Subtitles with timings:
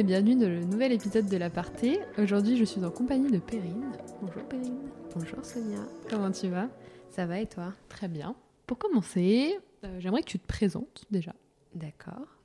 [0.00, 2.00] et bienvenue dans le nouvel épisode de l'aparté.
[2.16, 3.84] Aujourd'hui, je suis en compagnie de Perrine.
[4.22, 4.78] Bonjour Perrine.
[5.14, 5.80] Bonjour Sonia.
[6.08, 6.70] Comment tu vas?
[7.10, 7.74] Ça va et toi?
[7.90, 8.34] Très bien.
[8.66, 11.34] Pour commencer, euh, j'aimerais que tu te présentes déjà.
[11.74, 12.38] D'accord.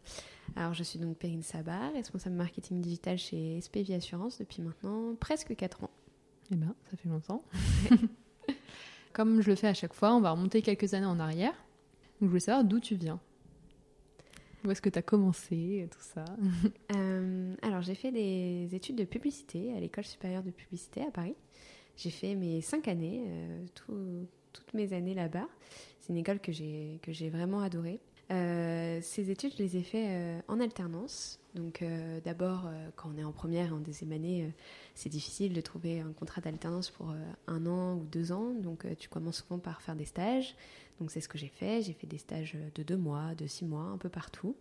[0.58, 5.56] Alors, je suis donc Perrine Sabat, responsable marketing digital chez SPV Assurance depuis maintenant presque
[5.56, 5.92] 4 ans.
[6.52, 7.42] Eh bien, ça fait longtemps.
[9.14, 11.54] Comme je le fais à chaque fois, on va remonter quelques années en arrière.
[12.20, 13.22] Donc, je voulais savoir d'où tu viens.
[14.66, 16.26] Où est-ce que tu as commencé, tout ça?
[16.96, 21.36] Euh, alors, j'ai fait des études de publicité à l'école supérieure de publicité à Paris.
[21.98, 25.48] J'ai fait mes 5 années, euh, tout- toutes mes années là-bas.
[26.00, 28.00] C'est une école que j'ai vraiment adorée.
[28.32, 31.40] Euh, ces études, je les ai fait euh, en alternance.
[31.54, 31.84] Donc,
[32.26, 34.52] d'abord, quand on est en première et en deuxième année,
[34.94, 37.14] c'est difficile de trouver un contrat d'alternance pour
[37.48, 38.54] un an ou deux ans.
[38.56, 40.54] Donc, tu commences souvent par faire des stages.
[41.00, 41.82] Donc, c'est ce que j'ai fait.
[41.82, 44.56] J'ai fait des stages de deux mois, de six mois, un peu partout.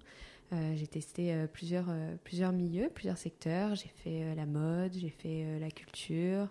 [0.53, 3.75] Euh, j'ai testé euh, plusieurs, euh, plusieurs milieux, plusieurs secteurs.
[3.75, 6.49] J'ai fait euh, la mode, j'ai fait euh, la culture,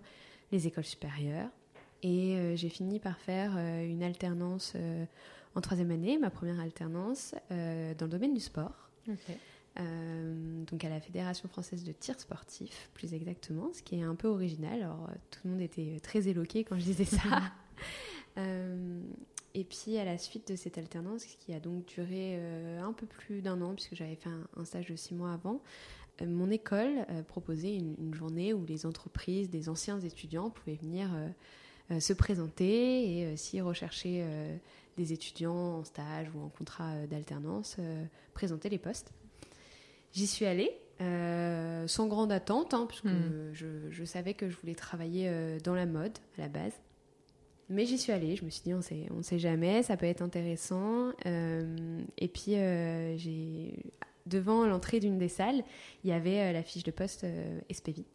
[0.52, 1.50] les écoles supérieures.
[2.02, 5.06] Et euh, j'ai fini par faire euh, une alternance euh,
[5.56, 8.90] en troisième année, ma première alternance, euh, dans le domaine du sport.
[9.80, 14.16] Euh, donc à la Fédération française de tir sportif, plus exactement, ce qui est un
[14.16, 14.82] peu original.
[14.82, 17.20] Alors euh, tout le monde était très éloqué quand je disais ça.
[18.40, 19.00] Euh,
[19.56, 23.06] et puis à la suite de cette alternance, qui a donc duré euh, un peu
[23.06, 25.62] plus d'un an, puisque j'avais fait un, un stage de six mois avant,
[26.22, 30.78] euh, mon école euh, proposait une, une journée où les entreprises, des anciens étudiants pouvaient
[30.82, 31.10] venir
[32.00, 34.26] se présenter et s'ils recherchaient
[34.98, 37.78] des étudiants en stage ou en contrat d'alternance,
[38.34, 39.12] présenter les postes.
[40.14, 40.72] J'y suis allée.
[41.02, 43.50] euh, sans grande attente, hein, puisque Mm.
[43.54, 46.74] je, je savais que je voulais travailler euh, dans la mode à la base.
[47.74, 50.06] Mais j'y suis allée, je me suis dit, on sait, on sait jamais, ça peut
[50.06, 51.12] être intéressant.
[51.26, 53.74] Euh, et puis, euh, j'ai
[54.28, 55.64] devant l'entrée d'une des salles,
[56.04, 58.06] il y avait euh, la fiche de poste euh, SPV.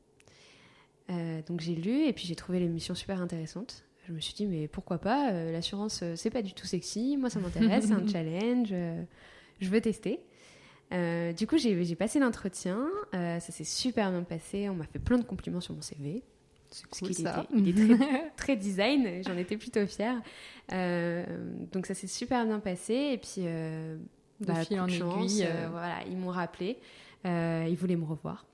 [1.46, 3.84] Donc j'ai lu et puis j'ai trouvé l'émission super intéressante.
[4.06, 7.16] Je me suis dit, mais pourquoi pas L'assurance, c'est pas du tout sexy.
[7.16, 8.68] Moi, ça m'intéresse, c'est un challenge.
[8.68, 10.20] je veux tester.
[10.90, 12.86] Du coup, j'ai passé l'entretien.
[13.12, 14.68] ça s'est super bien passé.
[14.68, 16.22] On m'a fait plein de compliments sur mon CV.
[16.70, 17.44] C'est cool qu'il ça.
[17.50, 20.20] était- il est très, très design, j'en étais plutôt fière.
[20.72, 21.24] Euh,
[21.72, 23.96] donc ça s'est super bien passé et puis euh,
[24.40, 26.78] De fil coup en de chance, aiguille, euh, euh, voilà, ils m'ont rappelé,
[27.24, 28.44] ils voulaient me revoir.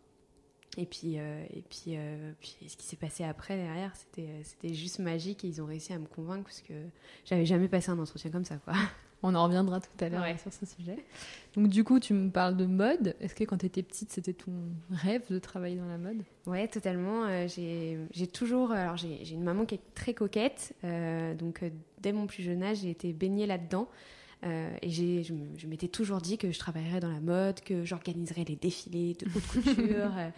[0.77, 1.97] Et puis, et puis,
[2.41, 5.93] puis ce qui s'est passé après derrière, c'était c'était juste magique et ils ont réussi
[5.93, 6.75] à me convaincre parce que
[7.25, 8.75] j'avais jamais passé un entretien comme ça, quoi.
[9.27, 10.37] On en reviendra tout à l'heure Ouais.
[10.37, 10.97] sur ce sujet.
[11.55, 13.17] Donc du coup, tu me parles de mode.
[13.21, 14.53] Est-ce que quand tu étais petite, c'était ton
[14.91, 16.23] rêve de travailler dans la mode?
[16.47, 17.25] Ouais, totalement.
[17.25, 18.73] Euh, j'ai toujours.
[18.73, 20.75] Alors, j'ai une maman qui est très coquette.
[20.85, 21.71] euh, donc, euh,
[22.03, 23.89] dès mon plus jeune âge, j'ai été baignée là-dedans.
[24.45, 25.33] Euh, et je,
[25.67, 29.47] m'étais toujours dit que je travaillerais dans la mode, que j'organiserais les défilés de haute
[29.47, 29.75] couture.
[30.19, 30.29] euh,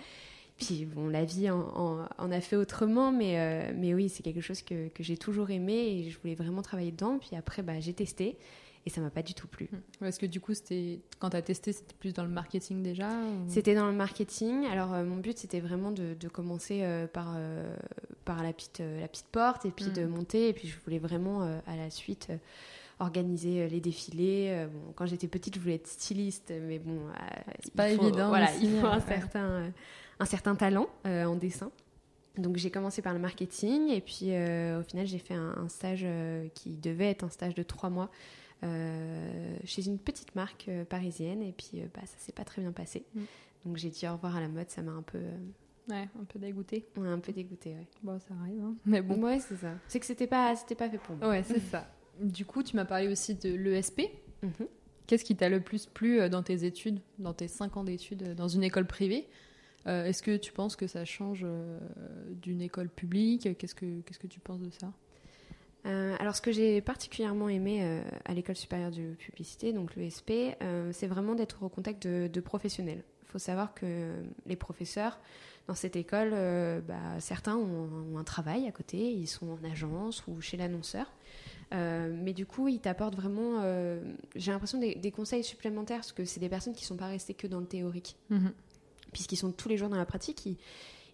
[0.59, 4.23] puis, bon, la vie en, en- en a fait autrement, mais, euh, mais oui, c'est
[4.23, 7.19] quelque chose que, que j'ai toujours aimé et je voulais vraiment travailler dedans.
[7.19, 8.37] Puis après, bah, j'ai testé
[8.87, 9.69] et ça m'a pas du tout plu.
[10.01, 13.09] Est-ce que du coup, c'était quand tu as testé, c'était plus dans le marketing déjà
[13.11, 14.65] ou- C'était dans le marketing.
[14.67, 17.77] Alors, euh, mon but, c'était vraiment de, de commencer euh, par, euh,
[18.25, 20.49] par la, petite, la petite porte et puis de monter.
[20.49, 22.29] Et puis, je voulais vraiment, à la suite,
[23.01, 24.67] organiser les défilés.
[24.73, 27.01] Bon, quand j'étais petite, je voulais être styliste, mais bon,
[27.65, 29.05] il pas faut- évident Voilà, aussi, il faut un ouais.
[29.07, 29.73] certain,
[30.21, 31.71] un certain talent en dessin.
[32.39, 35.71] Donc j'ai commencé par le marketing et puis euh, au final j'ai fait un, un
[35.71, 38.11] stage euh, qui devait être un stage de trois mois
[38.63, 42.73] chez une petite marque euh, parisienne et puis euh, bah, ça s'est pas très bien
[42.73, 43.05] passé.
[43.15, 43.21] Mm.
[43.65, 45.37] Donc j'ai dit au revoir à la mode, ça m'a un peu, euh,
[45.89, 46.85] Ouais, un peu dégoûté.
[46.97, 47.71] ouais, un peu dégoûtée.
[47.75, 48.61] Ouais, Bon, ça arrive.
[48.63, 48.75] hein.
[48.87, 49.23] Mais bon.
[49.23, 49.73] ouais c'est ça.
[49.89, 51.29] C'est que c'était pas, c'était pas fait pour moi.
[51.29, 51.89] Ouais, c'est ça.
[52.21, 54.03] Du coup, tu m'as parlé aussi de l'ESP.
[54.43, 54.51] Mhm.
[55.07, 58.23] Qu'est-ce qui t'a le plus plu euh, dans tes études, dans tes 5 ans d'études
[58.23, 59.29] euh, dans une école privée?
[59.87, 61.79] Euh, Est-ce que tu penses que ça change euh,
[62.43, 63.57] d'une école publique?
[63.57, 64.93] Qu'est-ce que Qu'est-ce que tu penses de ça?
[65.87, 70.33] Euh, alors, ce que j'ai particulièrement aimé euh, à l'école supérieure de publicité, donc l'ESP,
[70.63, 73.05] euh, c'est vraiment d'être au contact de, de professionnels.
[73.23, 74.13] Il faut savoir que
[74.47, 75.19] les professeurs
[75.69, 76.31] dans cette école,
[76.87, 81.13] bah, certains ont, ont un travail à côté, ils sont en agence ou chez l'annonceur.
[81.73, 83.61] Mais du coup, ils t'apportent vraiment,
[84.37, 87.09] j'ai l'impression, des, des conseils supplémentaires parce que c'est des personnes qui ne sont pas
[87.09, 88.17] restées que dans le théorique
[89.13, 90.57] puisqu'ils sont tous les jours dans la pratique, ils,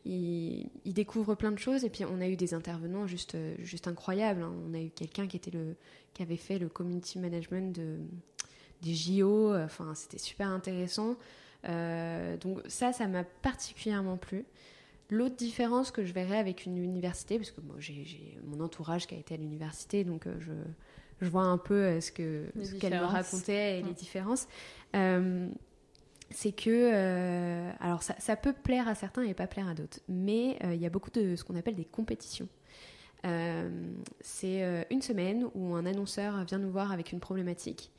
[0.04, 1.84] ils, ils découvrent plein de choses.
[1.84, 4.42] Et puis on a eu des intervenants juste, juste incroyables.
[4.42, 4.52] hein.
[4.68, 5.74] On a eu quelqu'un qui, était le,
[6.14, 7.98] qui avait fait le community management de,
[8.82, 9.54] des JO.
[9.56, 11.16] Enfin, c'était super intéressant.
[11.68, 14.44] Euh, donc ça, ça m'a particulièrement plu.
[15.10, 19.14] L'autre différence que je verrais avec une université, parce que moi j'ai mon entourage qui
[19.14, 20.52] a été à l'université, donc euh, je,
[21.20, 23.12] je vois un peu euh, ce qu'elle me différences.
[23.12, 24.48] racontait et les différences.
[24.96, 25.48] Euh,
[26.32, 30.58] c'est que, alors ça, ça, peut plaire à certains et pas plaire à d'autres, mais
[30.64, 32.48] il y a beaucoup de ce qu'on appelle des compétitions.
[34.20, 37.90] c'est une semaine où un annonceur vient nous voir avec une problématique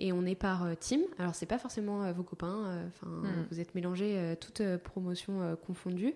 [0.00, 1.02] et on est par euh, team.
[1.18, 3.46] Alors c'est pas forcément euh, vos copains, euh, enfin hmm.
[3.50, 6.14] vous êtes mélangés toutes promotions confondues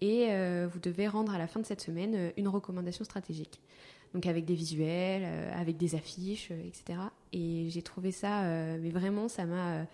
[0.00, 0.28] et
[0.66, 3.60] vous devez rendre à la fin de cette semaine une recommandation stratégique.
[4.14, 6.98] Donc avec des visuels, avec des affiches, etc.
[7.32, 8.42] Et j'ai trouvé ça,
[8.78, 9.86] mais vraiment ça m'a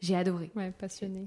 [0.00, 0.50] j'ai adoré.
[0.56, 1.26] Ouais, passionné.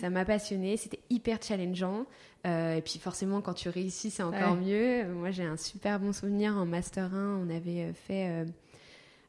[0.00, 2.06] ça m'a passionné, c'était hyper challengeant.
[2.44, 5.06] et puis forcément, quand tu réussis, c'est encore mieux.
[5.12, 7.40] Moi, j'ai un super bon souvenir en Master 1.
[7.44, 8.46] On avait fait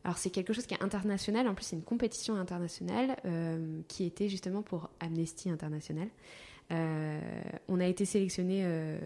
[0.06, 4.06] alors c'est quelque chose qui est international, en plus c'est une compétition internationale euh, qui
[4.06, 6.08] était justement pour Amnesty International.
[6.72, 7.20] Euh,
[7.68, 9.00] on a été sélectionné euh,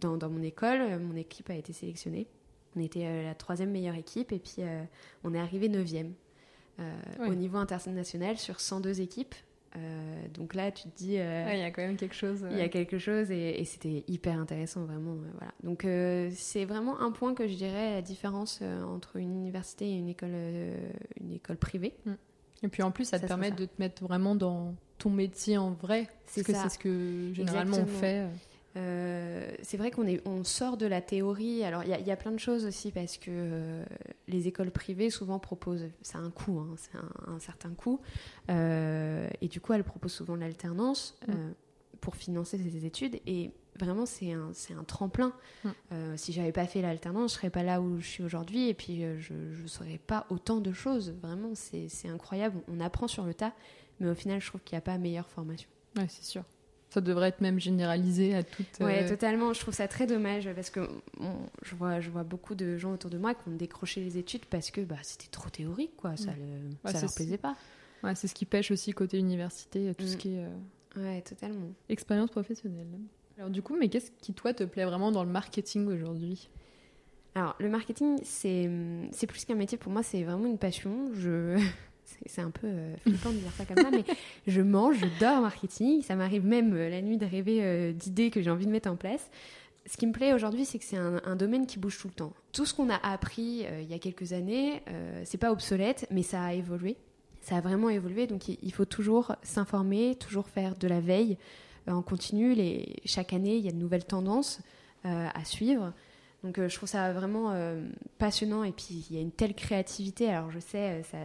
[0.00, 2.26] dans, mon école, mon équipe a été sélectionnée.
[2.74, 4.62] On était la troisième meilleure équipe et puis
[5.22, 6.14] on est arrivé neuvième
[7.20, 9.34] au niveau international sur 102 équipes.
[9.76, 11.18] Euh, donc là, tu te dis.
[11.18, 12.46] Euh, il y a quand même quelque chose.
[12.50, 15.12] Il y a quelque chose et, c'était hyper intéressant, vraiment.
[15.12, 15.52] Euh, voilà.
[15.62, 15.86] Donc
[16.34, 20.34] c'est vraiment un point que je dirais la différence entre une université et une école,
[21.20, 21.94] une école privée.
[22.04, 22.12] Mm.
[22.62, 25.72] Et puis en plus, ça, te permet de te mettre vraiment dans ton métier en
[25.72, 26.08] vrai.
[26.26, 28.26] Parce que c'est ce que généralement on fait.
[28.76, 31.64] Euh, c'est vrai qu'on on sort de la théorie.
[31.64, 33.84] Alors, il y, a plein de choses aussi parce que euh,
[34.26, 36.98] les écoles privées souvent proposent, c'est un coût, hein, c'est
[37.28, 38.00] un, certain coût,
[38.50, 41.32] euh, et du coup, elles proposent souvent l'alternance mm.
[42.00, 43.20] pour financer ces études.
[43.26, 45.32] Et vraiment, c'est un, un, tremplin.
[45.64, 45.70] Mm.
[46.16, 49.04] si j'avais pas fait l'alternance, je serais pas là où je suis aujourd'hui, et puis
[49.20, 51.14] je ne saurais pas autant de choses.
[51.22, 52.60] Vraiment, c'est incroyable.
[52.66, 53.52] On apprend sur le tas,
[54.00, 55.68] mais au final, je trouve qu'il n'y a pas meilleure formation.
[55.96, 56.42] Ouais, c'est sûr.
[56.94, 58.78] Ça devrait être même généralisé à toutes.
[58.78, 59.52] Ouais, euh, totalement.
[59.52, 60.88] Je trouve ça très dommage parce que
[61.62, 64.46] je, vois, je vois beaucoup de gens autour de moi qui ont décroché les études
[64.46, 66.16] parce que bah, c'était trop théorique, quoi.
[66.16, 67.56] Ça, ne leur plaisait pas.
[68.04, 70.18] Ouais, c'est ce qui pêche aussi côté université, tout ce mm.
[70.18, 70.44] qui est.
[70.44, 71.72] Euh, ouais, totalement.
[71.88, 72.86] Expérience professionnelle.
[73.38, 76.48] Alors, du coup, mais qu'est-ce qui, toi, te plaît vraiment dans le marketing aujourd'hui?
[77.34, 79.78] Alors, le marketing, c'est plus qu'un métier.
[79.78, 81.10] Pour moi, c'est vraiment une passion.
[81.14, 81.58] Je,
[82.26, 84.04] c'est un peu euh, flippant de dire ça comme ça, mais
[84.46, 86.02] je mange, je dors marketing.
[86.02, 88.90] Ça m'arrive même euh, la nuit de rêver euh, d'idées que j'ai envie de mettre
[88.90, 89.30] en place.
[89.86, 92.32] Ce qui me plaît aujourd'hui, c'est que c'est un, domaine qui bouge tout le temps.
[92.52, 94.82] Tout ce qu'on a appris il y a quelques années,
[95.24, 96.96] c'est pas obsolète, mais ça a évolué.
[97.42, 101.36] Ça a vraiment évolué, donc il, faut toujours s'informer, toujours faire de la veille
[101.86, 102.54] en continu.
[102.54, 104.60] Les, chaque année, il y a de nouvelles tendances
[105.02, 105.92] à suivre.
[106.44, 107.56] Donc je trouve ça vraiment
[108.18, 110.28] passionnant et puis il y a une telle créativité.
[110.28, 111.16] Alors je sais, ça,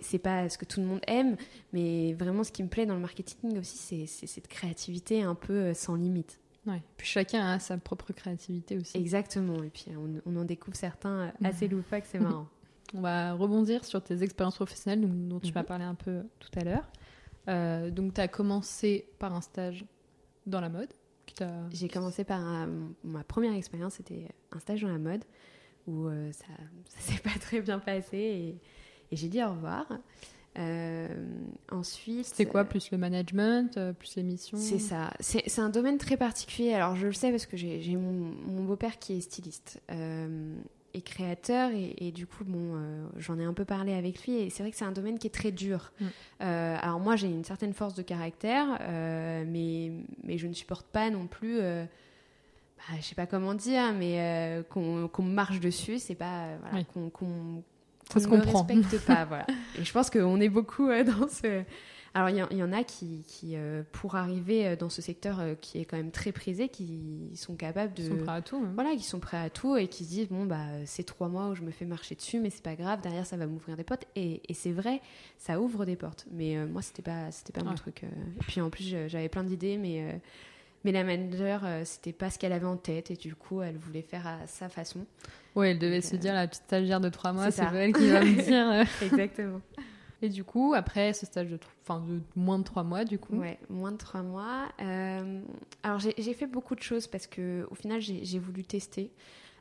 [0.00, 1.36] c'est pas ce que tout le monde aime,
[1.72, 5.52] mais vraiment ce qui me plaît dans le marketing aussi, c'est cette créativité un peu
[5.52, 6.38] euh, sans limite.
[6.66, 6.82] Ouais.
[6.96, 8.96] Puis chacun a sa propre créativité aussi.
[8.96, 9.62] Exactement.
[9.62, 9.86] Et puis
[10.24, 12.48] on, en découvre certains assez loufoques, c'est marrant.
[12.94, 15.66] on va rebondir sur tes expériences professionnelles dont, tu m'as mhm.
[15.66, 16.90] parlé un peu tout à l'heure.
[17.48, 19.84] Euh, donc tu as commencé par un stage
[20.46, 20.92] dans la mode.
[21.72, 22.66] J'ai commencé par
[23.02, 25.24] ma première expérience, c'était un stage dans la mode
[25.86, 26.46] où euh, ça,
[26.88, 28.58] ça s'est pas très bien passé et
[29.10, 29.86] et j'ai dit au revoir.
[30.56, 31.08] Euh,
[31.70, 32.26] ensuite.
[32.26, 35.12] C'est quoi Plus le management, euh, plus les missions C'est ça.
[35.20, 36.74] C'est un domaine très particulier.
[36.74, 40.54] Alors je le sais parce que j'ai mon, beau-père qui est styliste euh,
[41.02, 41.70] créateur.
[41.72, 42.78] Et, du coup, bon,
[43.16, 44.34] j'en ai un peu parlé avec lui.
[44.34, 45.92] Et c'est vrai que c'est un domaine qui est très dur.
[46.00, 46.06] Mm.
[46.40, 48.78] alors moi, j'ai une certaine force de caractère,
[49.46, 49.92] mais,
[50.22, 51.58] mais je ne supporte pas non plus.
[51.58, 57.10] Bah, je sais pas comment dire, mais qu'on marche dessus, c'est pas voilà, qu'on
[58.12, 58.64] comprend.
[58.64, 59.46] respecte pas, voilà.
[59.78, 61.62] Et je pense qu'on est beaucoup euh, dans ce.
[62.14, 65.80] Alors, il y, en a qui, qui euh, pour arriver euh, dans ce secteur qui
[65.80, 68.02] est quand même très prisé, qui sont capables de.
[68.02, 68.56] Qui sont prêts à tout.
[68.64, 68.70] Hein.
[68.74, 71.48] Voilà, qui sont prêts à tout et qui se disent bon, bah, c'est trois mois
[71.48, 73.84] où je me fais marcher dessus, mais c'est pas grave, derrière, ça va m'ouvrir des
[73.84, 74.06] portes.
[74.14, 75.00] Et, et c'est vrai,
[75.38, 76.26] ça ouvre des portes.
[76.30, 78.04] Mais moi, c'était pas, c'était pas mon truc.
[78.04, 80.20] Et puis, en plus, j'avais plein d'idées, mais
[80.84, 83.76] mais la manager, euh, c'était pas ce qu'elle avait en tête et du coup, elle
[83.78, 85.06] voulait faire à sa façon.
[85.54, 88.20] Oui, elle devait se dire, la petite stagiaire de trois mois, c'est elle qui va
[88.20, 88.70] me dire.
[88.70, 88.84] Euh.
[89.06, 89.60] Exactement.
[90.24, 91.58] Et du coup, après ce stage de,
[92.34, 94.68] moins de trois mois, du coup Ouais, moins de trois mois.
[94.80, 95.42] Euh,
[95.82, 99.10] alors, j'ai fait beaucoup de choses parce que au final, j'ai voulu tester.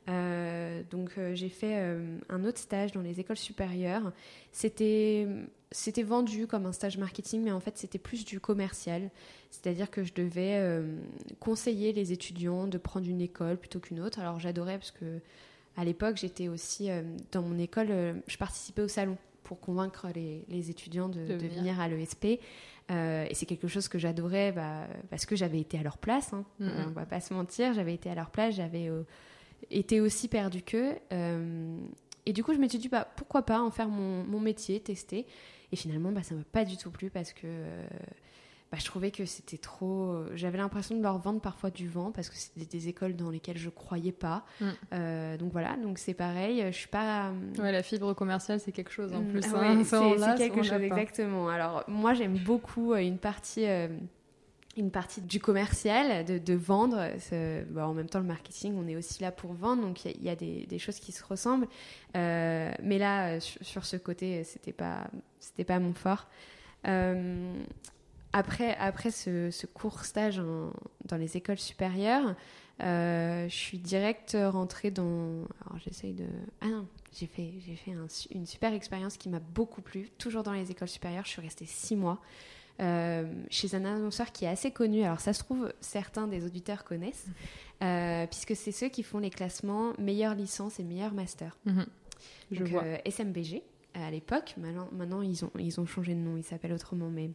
[0.08, 1.98] donc, j'ai fait
[2.30, 4.12] un autre stage dans les écoles supérieures.
[4.52, 5.28] C'était
[5.74, 9.10] c'était vendu comme un stage marketing, mais en fait, c'était plus du commercial.
[9.50, 11.00] C'est-à-dire que je devais euh,
[11.40, 14.20] conseiller les étudiants de prendre une école plutôt qu'une autre.
[14.20, 15.20] Alors, j'adorais parce que
[15.76, 17.02] à l'époque, j'étais aussi euh,
[17.32, 19.18] dans mon école, euh, je participais au salon
[19.54, 22.26] pour convaincre les, étudiants de, venir à l'ESP.
[22.90, 26.34] et c'est quelque chose que j'adorais bah, parce que j'avais été à leur place.
[26.34, 26.46] Hein.
[26.60, 26.88] Mm-hmm.
[26.88, 28.90] On va pas se mentir, j'avais été à leur place, j'avais
[29.70, 30.96] été aussi perdu qu'eux.
[32.26, 35.28] et du coup, je m'étais dit, bah, pourquoi pas en faire mon, mon métier, tester.
[35.72, 37.48] Et finalement, bah, ça m'a pas du tout plu parce que
[38.74, 40.24] bah, je trouvais que c'était trop.
[40.34, 43.60] J'avais l'impression de leur vendre parfois du vent parce que c'était des écoles dans lesquelles
[43.60, 44.44] je croyais pas.
[44.60, 44.66] Mm.
[44.94, 46.64] Euh, donc voilà, donc c'est pareil.
[46.72, 47.32] Je suis pas.
[47.60, 49.42] Ouais, la fibre commerciale, c'est quelque chose en Mm, plus.
[49.54, 49.78] ah hein.
[49.78, 51.50] ouais, c'est quelque chose exactement.
[51.50, 53.68] Alors moi, j'aime beaucoup euh, une partie.
[53.68, 53.90] euh,
[54.76, 56.98] une partie du commercial, de, de vendre.
[57.70, 60.12] Bah, en même temps, le marketing, on est aussi là pour vendre, donc il y
[60.12, 61.68] a- il y, a des, des choses qui se ressemblent.
[62.18, 66.26] Euh, mais là, euh, sur, sur ce côté, c'était pas, c'était pas mon fort.
[66.88, 67.54] Euh,
[68.34, 70.72] après, après ce, ce court stage en-
[71.06, 72.36] dans les écoles supérieures,
[72.82, 75.44] euh, je suis direct rentrée dans.
[75.66, 76.26] Alors j'essaye de.
[76.62, 76.88] Ah non,
[77.18, 80.10] j'ai fait, j'ai fait un une super expérience qui m'a beaucoup plu.
[80.18, 82.20] Toujours dans les écoles supérieures, je suis restée six mois.
[82.82, 85.04] euh, chez un annonceur qui est assez connu.
[85.04, 87.28] Alors, ça se trouve, certains des auditeurs connaissent,
[87.84, 91.56] euh, puisque c'est ceux qui font les classements meilleure licence et meilleur master.
[91.66, 91.86] Mhm.
[92.52, 92.84] Je Donc, vois.
[93.06, 93.62] SMBG
[93.94, 94.56] à l'époque.
[94.58, 97.30] Maintenant, maintenant ils, ont, ils ont changé de nom, ils s'appellent autrement, mais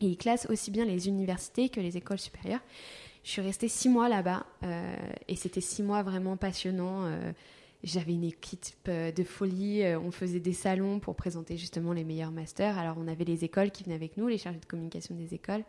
[0.00, 2.62] et ils classent aussi bien les universités que les écoles supérieures.
[3.24, 4.96] Je suis restée six mois là-bas euh,
[5.28, 7.04] et c'était six mois vraiment passionnants.
[7.04, 7.32] euh,
[7.84, 12.30] j'avais une équipe euh, de folie, on faisait des salons pour présenter justement les meilleurs
[12.30, 12.78] masters.
[12.78, 15.64] Alors on avait les écoles qui venaient avec nous, les chargés de communication des écoles.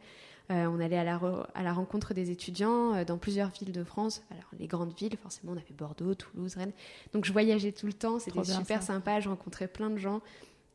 [0.52, 3.72] Euh, on allait à la, re- à la rencontre des étudiants euh, dans plusieurs villes
[3.72, 4.24] de France.
[4.30, 6.74] Alors les grandes villes, forcément, on avait Bordeaux, Toulouse, Rennes.
[7.14, 8.94] Donc je voyageais tout le temps, c'était super ça.
[8.94, 9.20] sympa.
[9.20, 10.22] Je rencontrais plein de gens,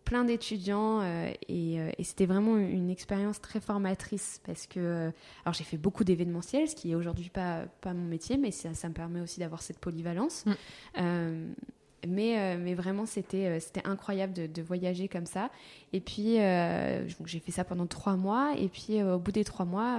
[0.08, 5.10] plein d'étudiants euh, et, euh, et c'était vraiment une expérience très formatrice parce que euh,
[5.44, 8.72] alors j'ai fait beaucoup d'événementiels, ce qui est aujourd'hui pas pas mon métier, mais ça,
[8.72, 10.46] ça me permet aussi d'avoir cette polyvalence.
[10.46, 11.52] Mm.
[12.06, 15.50] Mais, mais vraiment, c'était c'était incroyable de, de voyager comme ça.
[15.92, 18.54] Et puis, j'ai fait ça pendant trois mois.
[18.56, 19.98] Et puis, au bout des trois mois,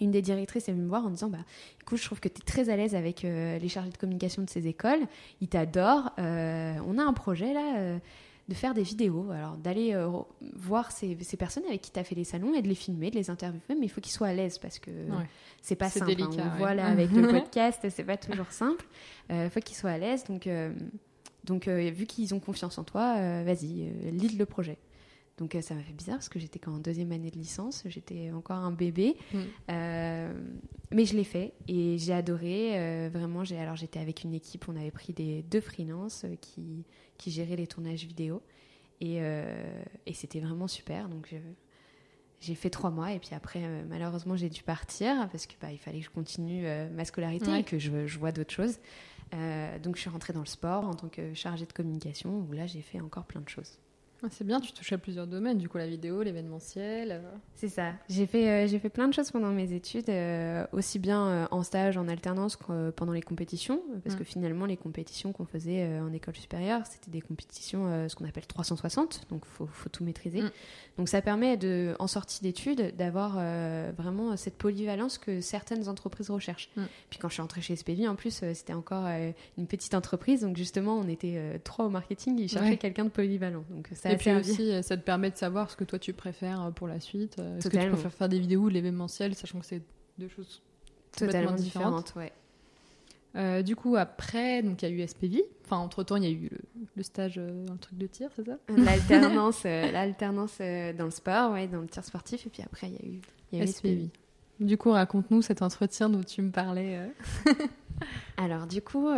[0.00, 1.44] une des directrices est venue me voir en disant bah,
[1.82, 4.48] Écoute, je trouve que tu es très à l'aise avec les chargés de communication de
[4.48, 5.06] ces écoles.
[5.42, 6.12] Ils t'adorent.
[6.16, 8.00] On a un projet là.
[8.46, 10.08] Euh, de faire des vidéos, alors d'aller euh,
[10.56, 13.10] voir ces, ces personnes avec qui tu as fait les salons et de les filmer,
[13.10, 15.26] de les interviewer, mais il faut qu'ils soient à l'aise parce que Ouais.
[15.62, 16.10] c'est pas simple.
[16.10, 16.14] hein.
[16.14, 16.58] délicat, On ouais.
[16.58, 18.84] voit là avec le podcast, c'est pas toujours simple.
[19.30, 20.24] Il faut qu'ils soient à l'aise.
[20.24, 20.72] Donc, euh,
[21.44, 24.78] donc euh, vu qu'ils ont confiance en toi, euh, vas-y, euh, lead le projet.
[25.38, 28.30] Donc euh, ça m'a fait bizarre parce que j'étais qu'en deuxième année de licence, j'étais
[28.30, 29.38] encore un bébé, Mm.
[29.70, 30.32] Euh,
[30.92, 32.78] mais je l'ai fait et j'ai adoré.
[32.78, 36.84] euh, vraiment, j'ai alors j'étais avec une équipe, on avait pris des deux freelances qui
[37.18, 38.42] qui géraient les tournages vidéo
[39.00, 41.08] et, euh, et c'était vraiment super.
[41.08, 41.34] Donc
[42.40, 45.78] j'ai fait trois mois et puis après malheureusement j'ai dû partir parce que bah, il
[45.78, 47.60] fallait que je continue ma scolarité Ouais.
[47.60, 48.78] et que je, je vois d'autres choses.
[49.82, 52.66] Donc je suis rentrée dans le sport en tant que chargée de communication où là
[52.66, 53.78] j'ai fait encore plein de choses.
[54.24, 57.12] Ah, C'est bien, tu touches à plusieurs domaines, du coup la vidéo, l'événementiel.
[57.12, 57.20] euh.
[57.56, 57.92] C'est ça.
[58.08, 61.62] J'ai fait, euh, j'ai fait plein de choses pendant mes études, euh, aussi bien en
[61.62, 64.18] stage, en alternance que pendant les compétitions, parce Mm.
[64.18, 68.46] que finalement, les compétitions qu'on faisait en école supérieure, c'était des compétitions, ce qu'on appelle
[68.46, 70.42] 360, donc faut, faut tout maîtriser.
[70.42, 70.50] Mm.
[70.98, 73.32] Donc ça permet, de, en sortie d'études, d'avoir
[73.96, 76.70] vraiment cette polyvalence que certaines entreprises recherchent.
[76.76, 76.82] Mm.
[77.10, 79.06] Puis quand je suis entrée chez SPV, en plus, c'était encore
[79.58, 82.76] une petite entreprise, donc justement, on était trois au marketing, ils cherchaient Ouais.
[82.78, 83.64] quelqu'un de polyvalent.
[83.70, 85.98] Donc ça a Et puis aussi, euh, ça te permet de savoir ce que toi
[85.98, 87.38] tu préfères euh, pour la suite.
[87.38, 89.82] euh, Est-ce que tu préfères faire des vidéos ou de l'événementiel, sachant que c'est
[90.18, 90.62] deux choses
[91.16, 92.12] totalement différentes.
[92.16, 92.32] ouais.
[93.36, 95.44] Euh, du coup, après, donc il y a eu SPV.
[95.64, 96.58] Enfin, entre-temps, il y a eu le,
[96.94, 98.58] le stage euh, dans le truc de tir, c'est ça?
[98.68, 102.92] L'alternance, euh, l'alternance dans le sport, ouais, dans le tir sportif, et puis après il
[102.92, 103.20] y a eu,
[103.52, 104.08] il y a eu SPV.
[104.60, 107.00] Du coup, raconte-nous cet entretien dont tu me parlais.
[108.36, 109.08] Alors du coup,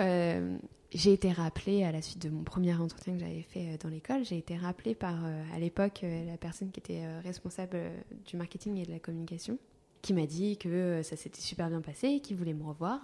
[0.97, 3.91] j'ai été rappelée à la suite de mon premier entretien que j'avais fait euh, dans
[3.91, 7.79] l'école, j'ai été rappelée par euh, à l'époque euh, la personne qui était responsable
[8.27, 9.59] du marketing et de la communication,
[10.01, 13.01] qui m'a dit que ça s'était super bien passé, qu'il voulait me revoir.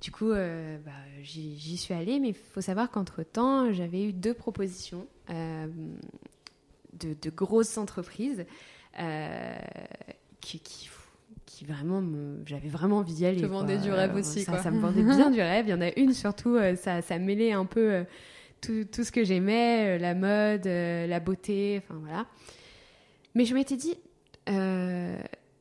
[0.00, 5.08] Du coup, bah, j'y suis allée, mais il faut savoir qu'entre-temps, j'avais eu deux propositions
[5.28, 8.46] de, grosses entreprises
[10.40, 10.88] qui, qui,
[11.58, 13.40] qui vraiment, me- j'avais vraiment envie d'y aller.
[13.40, 13.58] Te quoi.
[13.60, 14.62] vendait du rêve aussi, ça, quoi.
[14.62, 15.66] ça me vendait bien du rêve.
[15.66, 18.04] Il y en a une surtout, euh, ça, ça mêlait un peu euh,
[18.60, 22.26] tout, tout ce que j'aimais, euh, la mode, la beauté, enfin voilà.
[23.34, 23.94] Mais je m'étais dit,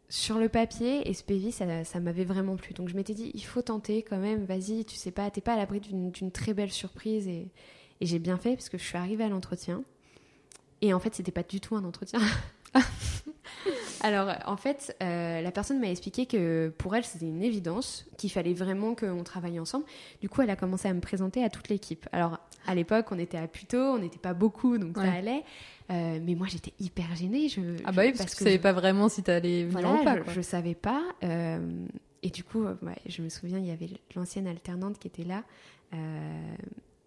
[0.09, 2.73] sur le papier, SPV, ça, ça m'avait vraiment plu.
[2.75, 5.53] Donc je m'étais dit, il faut tenter quand même, vas-y, tu sais pas, t'es pas
[5.53, 7.27] à l'abri d'une d'une très belle surprise.
[7.27, 7.47] Et,
[8.01, 9.83] et j'ai bien fait parce que je suis arrivée à l'entretien.
[10.81, 12.19] Et en fait, c'était pas du tout un entretien.
[14.01, 18.31] Alors, en fait, euh, la personne m'a expliqué que pour elle, c'était une évidence, qu'il
[18.31, 19.85] fallait vraiment qu'on travaille ensemble.
[20.21, 22.07] Du coup, elle a commencé à me présenter à toute l'équipe.
[22.11, 25.43] Alors, à l'époque, on était à Puto, on n'était pas beaucoup, donc ça allait.
[25.89, 27.49] Euh, mais moi, j'étais hyper gênée.
[27.49, 29.23] Je, Ah je- bah oui, parce, que tu savais pas vraiment si
[29.69, 30.17] voilà, ou pas.
[30.17, 30.33] je, quoi.
[30.33, 31.01] je savais pas.
[31.23, 31.85] euh,
[32.23, 35.23] et du coup, euh, ouais, je me souviens, il y avait l'ancienne alternante qui était
[35.23, 35.43] là.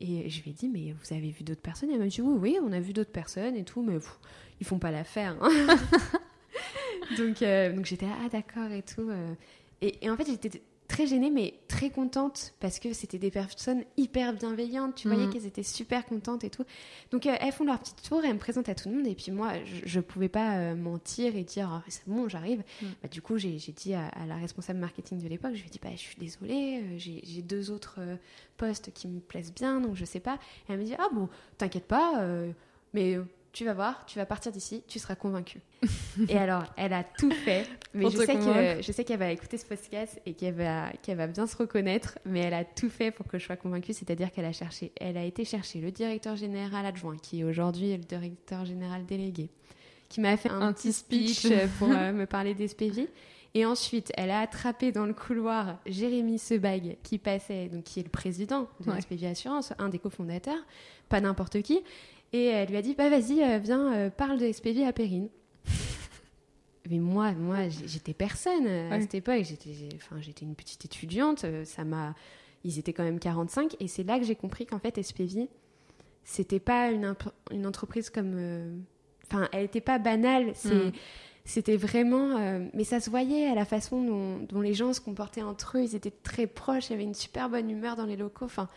[0.00, 1.90] Et je lui ai dit, mais vous avez vu d'autres personnes?
[1.90, 4.19] Elle m'a dit, oui, oui, on a vu d'autres personnes et tout, mais pff,
[4.61, 5.37] ils font pas l'affaire.
[5.42, 5.76] hein.
[7.19, 9.09] donc euh, donc j'étais, ah d'accord et tout.
[9.11, 9.35] euh.
[9.83, 13.85] Et, et en fait, j'étais très gênée, mais très contente parce que c'était des personnes
[13.97, 14.97] hyper bienveillantes.
[14.97, 15.32] Tu voyais Mhm.
[15.32, 16.64] qu'elles étaient super contentes et tout.
[17.12, 19.06] Donc euh, elles font leur petit tour, elles me présentent à tout le monde.
[19.06, 22.62] Et puis moi, je, je pouvais pas euh, mentir et dire, Ah, c'est bon, j'arrive.
[22.82, 22.88] Mhm.
[23.02, 25.70] Bah, du coup, j'ai dit à, à la responsable marketing de l'époque, je lui ai
[25.70, 27.99] dit, bah, je suis désolée, euh, j'ai deux autres
[28.56, 30.38] postes qui me plaisent bien, donc je sais pas.
[30.68, 32.23] Et elle me dit, ah bon, t'inquiète pas,
[32.92, 33.16] mais
[33.52, 35.61] tu vas voir, tu vas partir d'ici, tu seras convaincue.
[36.28, 37.66] et alors, elle a tout fait.
[37.95, 38.76] Mais Pour je sais, convaincre.
[38.78, 41.57] que, je sais qu'elle va écouter ce podcast et qu'elle va, qu'elle va bien se
[41.57, 44.92] reconnaître, mais elle a tout fait pour que je sois convaincue, c'est-à-dire qu'elle a cherché,
[45.00, 49.50] elle a été chercher le directeur général adjoint, qui est aujourd'hui le directeur général délégué,
[50.09, 51.38] qui m'a fait un, Un petit speech.
[51.47, 53.09] speech pour euh, me parler d'SPV.
[53.52, 58.04] Et ensuite, elle a attrapé dans le couloir Jérémy Sebag, qui passait, donc qui est
[58.04, 59.00] le président de Ouais.
[59.00, 60.64] SPV Assurance, un des cofondateurs,
[61.09, 61.80] pas n'importe qui.
[62.32, 65.28] Et elle lui a dit, bah vas-y, euh, viens, euh, parle de SPV à Perrine.
[66.90, 69.00] Mais moi, moi, j'étais personne euh, à Ouais.
[69.02, 69.42] cette époque.
[69.42, 71.44] J'étais, enfin, j'étais une petite étudiante.
[71.64, 72.14] Ça m'a,
[72.64, 75.49] ils étaient quand même 45, et c'est là que j'ai compris qu'en fait, SPV,
[76.25, 77.14] c'était pas une,
[77.50, 78.76] une entreprise comme, euh,
[79.26, 80.52] enfin, elle était pas banale.
[80.54, 80.92] C'est, Mm.
[81.44, 85.00] c'était vraiment, euh, mais ça se voyait à la façon dont, dont les gens se
[85.00, 85.82] comportaient entre eux.
[85.82, 86.88] Ils étaient très proches.
[86.88, 88.44] Il y avait une super bonne humeur dans les locaux.
[88.44, 88.68] Enfin,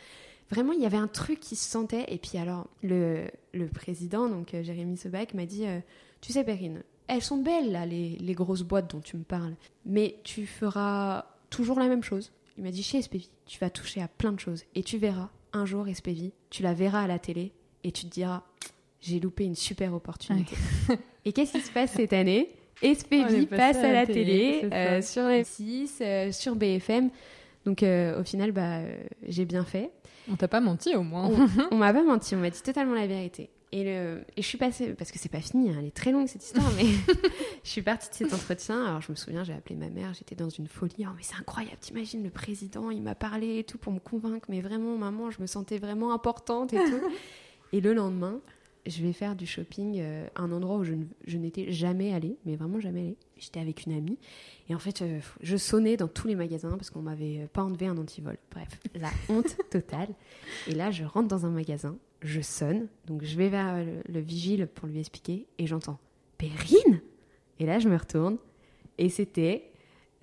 [0.54, 2.06] vraiment, il y avait un truc qui se sentait.
[2.08, 5.80] Et puis alors, le, le président, donc euh, Jérémy Sebag, m'a dit, euh,
[6.22, 9.56] tu sais, Perrine, elles sont belles là, les, les grosses boîtes dont tu me parles,
[9.86, 12.32] mais tu feras toujours la même chose.
[12.58, 15.30] Il m'a dit, chez SPV, tu vas toucher à plein de choses et tu verras
[15.54, 17.52] un jour SPV, tu la verras à la télé
[17.84, 18.44] et tu te diras,
[19.02, 20.56] j'ai loupé une super opportunité.
[21.26, 22.50] et qu'est-ce qui se passe cette année?
[22.82, 27.10] On SPV passe à la télé, euh, sur M6, euh, sur BFM.
[27.66, 29.92] Donc euh, au final, bah, euh, j'ai bien fait.
[30.30, 31.28] On t'a pas menti au moins.
[31.28, 33.50] On, on m'a pas menti, on m'a dit totalement la vérité.
[33.72, 36.12] Et, le, et je suis passée, parce que c'est pas fini, hein, elle est très
[36.12, 36.86] longue cette histoire, mais
[37.64, 38.86] je suis partie de cet entretien.
[38.86, 40.94] Alors je me souviens, j'ai appelé ma mère, j'étais dans une folie.
[41.00, 44.46] Oh, mais c'est incroyable, t'imagines, le président, il m'a parlé et tout pour me convaincre,
[44.48, 47.02] mais vraiment, maman, je me sentais vraiment importante et tout.
[47.74, 48.42] et le lendemain,
[48.86, 52.56] je vais faire du shopping euh, à un endroit où je n'étais jamais allée, mais
[52.56, 53.18] vraiment jamais allée.
[53.44, 54.18] J'étais avec une amie.
[54.70, 57.62] Et en fait, euh, je sonnais dans tous les magasins parce qu'on m'avait euh, pas
[57.62, 58.38] enlevé un antivol.
[58.52, 60.10] Bref, la honte totale.
[60.68, 64.14] Et là, je rentre dans un magasin, je sonne, donc je vais vers euh, le,
[64.14, 66.00] le vigile pour lui expliquer, et j'entends
[66.38, 67.02] Perrine
[67.60, 68.38] Et là, je me retourne,
[68.98, 69.74] et c'était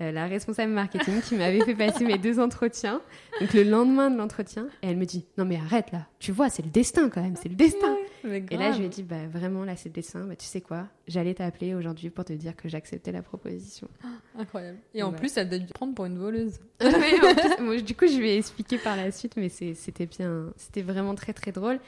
[0.01, 3.03] euh, la responsable marketing qui m'avait fait passer mes deux entretiens.
[3.39, 6.49] Donc le lendemain de l'entretien, et elle me dit Non, mais arrête là, tu vois,
[6.49, 7.97] c'est le destin quand même, c'est le destin.
[8.25, 10.27] Et là, je lui ai dit, bah, vraiment, là, c'est dessin.
[10.27, 13.89] Bah, tu sais quoi J'allais t'appeler aujourd'hui pour te dire que j'acceptais la proposition.
[14.39, 14.79] Incroyable.
[14.95, 15.17] Et en Ouais.
[15.17, 16.59] plus, elle dû te prendre pour une voleuse.
[16.81, 20.07] Mais en plus, moi, du coup, je lui ai expliqué par la suite, mais c'était
[20.07, 21.79] bien, c'était vraiment très, très drôle.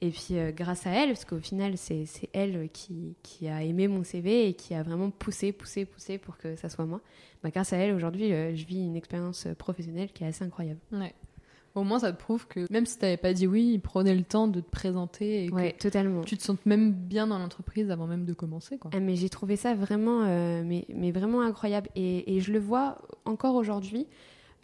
[0.00, 3.86] Et puis, euh, grâce à elle, parce qu'au final, c'est elle qui, qui a aimé
[3.86, 7.00] mon CV et qui a vraiment poussé, poussé, poussé pour que ça soit moi.
[7.42, 10.80] Bah, grâce à elle, aujourd'hui, euh, je vis une expérience professionnelle qui est assez incroyable.
[10.90, 11.14] Ouais.
[11.74, 14.24] Au moins, ça te prouve que même si t'avais pas dit oui, ils prenaient le
[14.24, 16.20] temps de te présenter et que Ouais, totalement.
[16.22, 18.76] tu te sentes même bien dans l'entreprise avant même de commencer.
[18.78, 18.90] Quoi.
[18.94, 21.88] Ah, mais j'ai trouvé ça vraiment, euh, mais, mais vraiment incroyable.
[21.96, 24.06] Et, et je le vois encore aujourd'hui,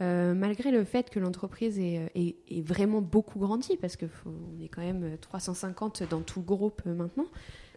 [0.02, 4.06] euh, malgré le fait que l'entreprise est, euh, est- est vraiment beaucoup grandi, parce qu'on
[4.62, 7.26] est quand même 350 dans tout le groupe maintenant,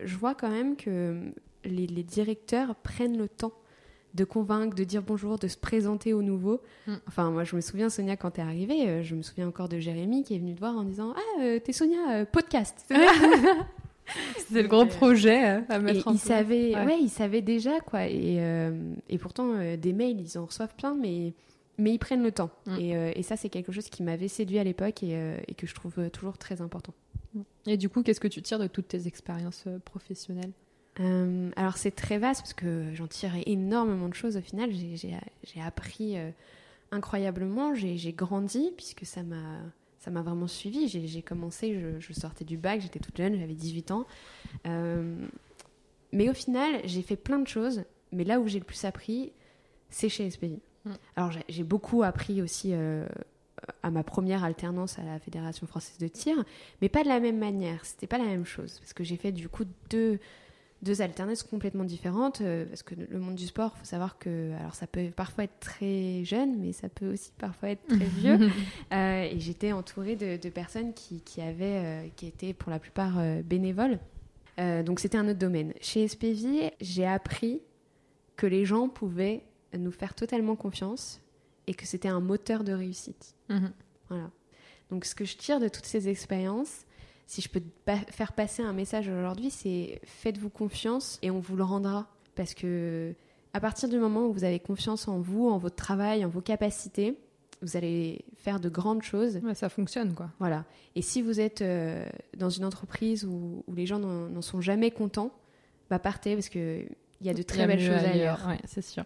[0.04, 1.32] je vois quand même que
[1.64, 3.54] les, les directeurs prennent le temps
[4.14, 6.62] de convaincre, de dire bonjour, de se présenter aux nouveaux.
[6.88, 6.94] Mm.
[7.08, 9.80] Enfin, moi, je me souviens, Sonia, quand t'es arrivée, euh, je me souviens encore de
[9.80, 12.86] Jérémy qui est venu te voir en disant Ah, euh, t'es Sonia, euh, podcast.
[14.38, 15.38] C'était le gros euh, projet
[15.70, 16.22] à et mettre en ils place.
[16.24, 16.86] savaient, Ouais.
[16.86, 17.00] ouais.
[17.02, 18.08] ils savaient déjà quoi.
[18.08, 18.40] Et,
[19.10, 21.34] et pourtant, des mails, ils en reçoivent plein, mais,
[21.78, 22.50] mais ils prennent le temps.
[22.68, 22.78] Mm.
[22.80, 25.74] Et, et ça, c'est quelque chose qui m'avait séduit à l'époque et, et que je
[25.76, 26.94] trouve toujours très important.
[27.66, 30.52] Et du coup, qu'est-ce que tu tires de toutes tes expériences professionnelles?
[31.02, 34.72] Euh, alors, c'est très vaste parce que j'en tire énormément de choses au final.
[34.72, 36.30] J'ai- appris euh,
[36.92, 39.60] incroyablement, j'ai grandi puisque ça m'a.
[40.00, 40.88] Ça m'a vraiment suivi.
[40.88, 44.08] J'ai commencé, je, je sortais du bac, j'étais toute jeune, j'avais 18 ans.
[44.66, 45.16] Euh,
[46.12, 47.84] mais au final, j'ai fait plein de choses.
[48.12, 49.32] Mais là où j'ai le plus appris,
[49.92, 50.60] c'est chez SPI.
[50.86, 50.92] Mm.
[51.16, 52.74] Alors j'ai- beaucoup appris aussi
[53.84, 56.44] à ma première alternance à la Fédération française de tir,
[56.82, 57.86] mais pas de la même manière.
[57.86, 60.20] C'était pas la même chose parce que j'ai fait du coup deux
[60.82, 64.74] deux alternances complètement différentes euh, parce que le monde du sport, faut savoir que alors
[64.74, 68.50] ça peut parfois être très jeune, mais ça peut aussi parfois être très vieux.
[68.92, 72.80] Euh, et j'étais entourée de, de personnes qui, qui avaient, euh, qui étaient pour la
[72.80, 73.14] plupart
[73.44, 74.00] bénévoles.
[74.86, 75.74] Donc c'était un autre domaine.
[75.82, 77.62] Chez SPV, j'ai appris
[78.36, 79.44] que les gens pouvaient
[79.76, 81.20] nous faire totalement confiance
[81.66, 83.34] et que c'était un moteur de réussite.
[83.50, 83.72] Mhm.
[84.10, 84.30] Voilà.
[84.92, 86.86] Donc ce que je tire de toutes ces expériences,
[87.32, 87.62] si je peux
[88.10, 92.10] faire passer un message aujourd'hui, c'est faites-vous confiance et on vous le rendra.
[92.36, 93.16] Parce que
[93.54, 96.42] à partir du moment où vous avez confiance en vous, en votre travail, en vos
[96.42, 97.18] capacités,
[97.62, 99.38] vous allez faire de grandes choses.
[99.38, 100.30] Ouais, ça fonctionne, quoi.
[100.40, 100.66] Voilà.
[100.96, 104.92] Et si vous êtes euh, dans une entreprise où, où les gens n'en sont jamais
[104.92, 105.32] contents,
[105.90, 106.86] bah partez parce que
[107.22, 108.46] il y a de très belles choses ailleurs.
[108.46, 109.06] Ouais, c'est sûr.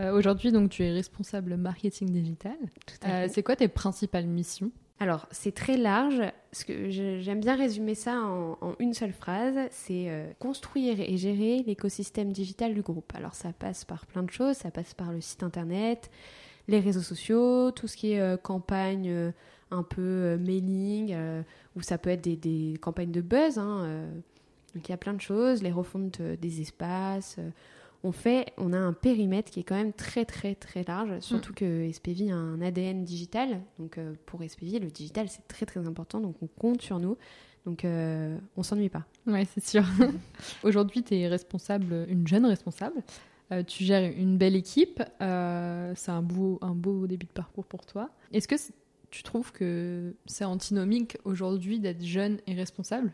[0.00, 2.56] Euh, Aujourd'hui, donc, tu es responsable marketing digital.
[3.04, 4.70] Euh, c'est quoi tes principales missions?
[5.00, 6.22] Alors, c'est très large.
[6.52, 11.64] Ce que j'aime bien résumer ça en, une seule phrase, c'est euh, construire et gérer
[11.66, 13.12] l'écosystème digital du groupe.
[13.16, 14.56] Alors, ça passe par plein de choses.
[14.56, 16.10] Ça passe par le site internet,
[16.68, 19.32] les réseaux sociaux, tout ce qui est euh, campagne euh,
[19.72, 21.16] un peu mailing,
[21.74, 23.58] ou ça peut être des, campagnes de buzz.
[23.58, 24.06] hein,
[24.74, 25.62] donc, il y a plein de choses.
[25.62, 27.38] Les refontes des espaces.
[28.04, 31.52] On fait, on a un périmètre qui est quand même très très très large, surtout
[31.52, 33.60] que SPV a un ADN digital.
[33.78, 37.16] Donc euh, pour SPV, le digital c'est très très important, donc on compte sur nous.
[37.64, 39.04] Donc euh, on s'ennuie pas.
[39.26, 39.84] Ouais, c'est sûr.
[40.64, 43.02] Aujourd'hui, tu es responsable, une jeune responsable.
[43.52, 45.02] Euh, tu gères une belle équipe.
[45.20, 48.10] Euh, c'est un beau, un beau début de parcours pour toi.
[48.32, 48.54] Est-ce que
[49.10, 53.12] tu trouves que c'est antinomique aujourd'hui d'être jeune et responsable?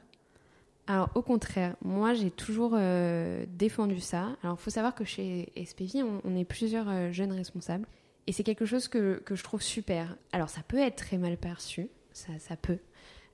[0.91, 4.31] Alors au contraire, moi j'ai toujours euh, défendu ça.
[4.43, 7.87] Alors il faut savoir que chez SPV, on, on est plusieurs euh, jeunes responsables.
[8.27, 10.17] Et c'est quelque chose que, que je trouve super.
[10.33, 12.79] Alors ça peut être très mal perçu, ça, ça peut.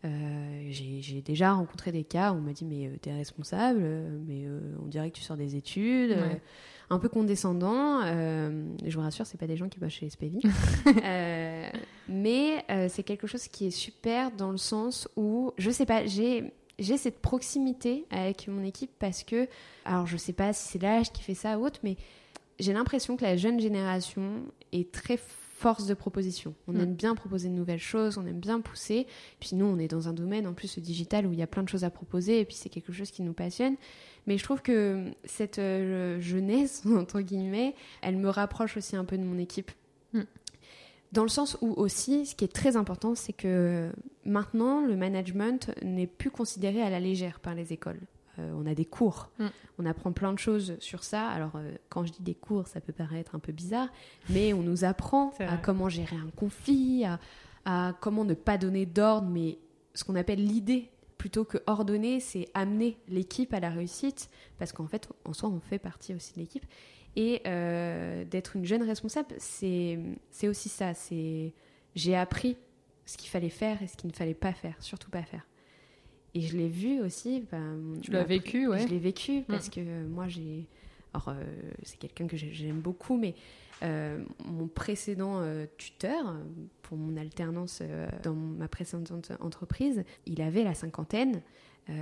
[0.05, 3.81] Euh, j'ai déjà rencontré des cas où on m'a dit mais t'es responsable,
[4.27, 4.45] mais
[4.83, 6.43] on dirait que tu sors des études, Ouais.
[6.90, 8.03] un peu condescendant.
[8.03, 10.40] je vous rassure, c'est pas des gens qui bossent chez SPV.
[12.09, 16.53] Mais c'est quelque chose qui est super dans le sens où, je sais pas, j'ai
[16.79, 19.49] j'ai cette proximité avec mon équipe parce que,
[19.85, 21.97] alors je sais pas si c'est l'âge qui fait ça ou autre, mais
[22.59, 25.19] j'ai l'impression que la jeune génération est très
[25.57, 26.53] force de proposition.
[26.69, 26.81] On Mm.
[26.81, 29.07] aime bien proposer de nouvelles choses, on aime bien pousser.
[29.41, 31.47] Puis nous, on est dans un domaine en plus le digital où il y a
[31.47, 33.77] plein de choses à proposer et puis c'est quelque chose qui nous passionne.
[34.27, 39.17] Mais je trouve que cette euh, jeunesse, entre guillemets, elle me rapproche aussi un peu
[39.17, 39.71] de mon équipe.
[40.13, 40.23] Mm.
[41.14, 43.90] Dans le sens où aussi, ce qui est très important, c'est que
[44.24, 48.00] maintenant, le management n'est plus considéré à la légère par les écoles.
[48.40, 49.44] Euh, on a des cours, Mm.
[49.79, 51.29] on apprend plein de choses sur ça.
[51.29, 53.88] Alors, euh, quand je dis des cours, ça peut paraître un peu bizarre,
[54.29, 57.20] mais on nous apprend à comment gérer un conflit, à,
[57.64, 59.59] à comment ne pas donner d'ordre, mais
[59.94, 64.88] ce qu'on appelle l'idée plutôt que ordonner, c'est amener l'équipe à la réussite, parce qu'en
[64.88, 66.66] fait, en soi, on fait partie aussi de l'équipe.
[67.16, 69.98] Et euh, d'être une jeune responsable, c'est
[70.44, 70.94] aussi ça.
[70.94, 71.53] C'est
[71.94, 72.57] j'ai appris
[73.07, 75.46] ce qu'il fallait faire et ce qu'il ne fallait pas faire, surtout pas faire.
[76.35, 77.44] Et je l'ai vu aussi.
[77.53, 78.81] bah, mon- Tu l'as vécu, ouais.
[78.81, 80.66] Je l'ai vécu parce que euh, moi, j'ai.
[81.12, 81.44] Alors, euh,
[81.85, 83.37] c'est quelqu'un que j'ai- j'aime beaucoup, mais
[83.85, 86.35] euh, mon précédent euh, tuteur,
[86.83, 87.81] pour mon alternance
[88.24, 91.40] dans ma précédente entreprise, il avait la cinquantaine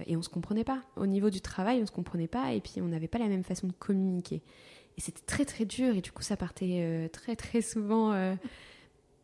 [0.07, 0.81] et on se comprenait pas.
[0.96, 3.42] Au niveau du travail, on se comprenait pas et puis on n'avait pas la même
[3.44, 4.40] façon de communiquer.
[4.99, 8.35] Et c'était très très dur et du coup ça partait euh, très très souvent, euh,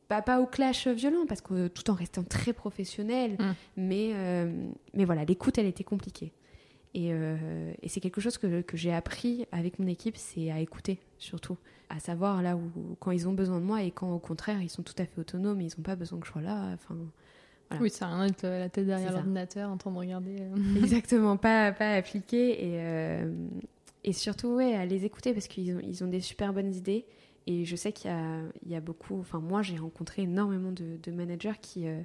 [0.08, 3.44] pas, pas au clash violent parce que tout en restant très professionnel, Mm.
[3.76, 6.32] mais, euh, mais voilà, l'écoute elle était compliquée.
[6.94, 10.58] Et, euh, et c'est quelque chose que, que j'ai appris avec mon équipe, c'est à
[10.60, 11.58] écouter surtout,
[11.90, 12.62] à savoir là où
[12.98, 15.20] quand ils ont besoin de moi et quand au contraire ils sont tout à fait
[15.20, 16.70] autonomes, ils n'ont pas besoin que je sois là.
[16.74, 16.96] Enfin,
[17.68, 17.82] Voilà.
[17.82, 20.36] Oui, ça a rien d'être euh, la tête derrière l'ordinateur en train de regarder.
[20.40, 20.76] euh.
[20.82, 23.30] Exactement, pas, pas appliqué et, euh,
[24.08, 27.04] et surtout ouais, à les écouter parce qu'ils ont, ils ont des super bonnes idées
[27.46, 31.10] et je sais qu'il y a, y a beaucoup, enfin moi j'ai rencontré énormément de,
[31.10, 32.00] managers qui, euh,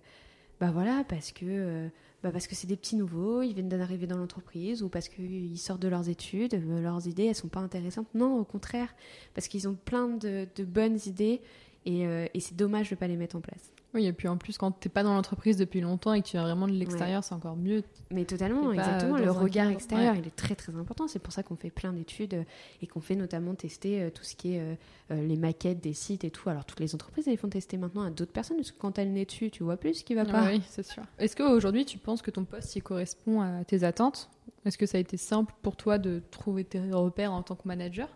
[0.59, 1.87] bah voilà, parce que euh,
[2.21, 5.57] bah parce que c'est des petits nouveaux, ils viennent d'arriver dans l'entreprise ou parce qu'ils
[5.57, 8.07] sortent de leurs études, euh, leurs idées elles sont pas intéressantes.
[8.13, 8.93] Non, au contraire,
[9.33, 11.39] parce qu'ils ont plein de, de bonnes idées
[11.85, 13.72] et, euh, et c'est dommage de pas les mettre en place.
[13.93, 16.31] Oui, et puis en plus, quand t'es pas dans l'entreprise depuis longtemps et que tu
[16.31, 17.83] viens vraiment de l'extérieur, c'est encore mieux.
[18.09, 19.17] Mais totalement, pas, exactement.
[19.17, 20.19] Le regard extérieur, ouais.
[20.19, 21.07] il est très très important.
[21.07, 22.43] C'est pour ça qu'on fait plein d'études euh,
[22.81, 24.75] et qu'on fait notamment tester euh, tout ce qui est euh,
[25.09, 26.49] les maquettes des sites et tout.
[26.49, 28.97] Alors toutes les entreprises, elles les font tester maintenant à d'autres personnes parce que quand
[28.97, 30.43] elles n'est dessus, tu vois plus ce qui va pas.
[30.45, 31.03] Ah Oui, c'est sûr.
[31.19, 34.29] Est-ce qu'aujourd'hui, tu penses que ton poste il correspond à tes attentes?
[34.65, 37.67] Est-ce que ça a été simple pour toi de trouver tes repères en tant que
[37.67, 38.07] manager?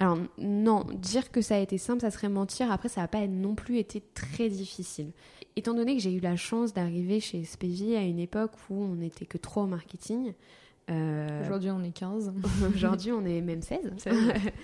[0.00, 2.70] Alors non, dire que ça a été simple, ça serait mentir.
[2.70, 5.10] Après, ça n'a pas non plus été très difficile.
[5.56, 8.94] Étant donné que j'ai eu la chance d'arriver chez SPV à une époque où on
[8.94, 10.34] n'était que trois au marketing.
[10.88, 12.32] euh, Aujourd'hui, on est 15.
[12.74, 13.92] Aujourd'hui, on est même 16.
[13.96, 14.14] 16.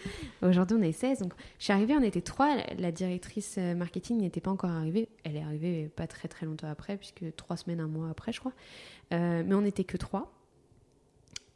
[0.43, 1.19] Aujourd'hui, on est 16.
[1.19, 2.55] Donc, je suis arrivée, on était trois.
[2.79, 5.09] La directrice euh, marketing n'était pas encore arrivée.
[5.25, 8.39] Elle est arrivée pas très très longtemps après, puisque trois semaines, un mois après, je
[8.39, 8.53] crois.
[9.13, 10.33] Euh, mais on n'était que trois.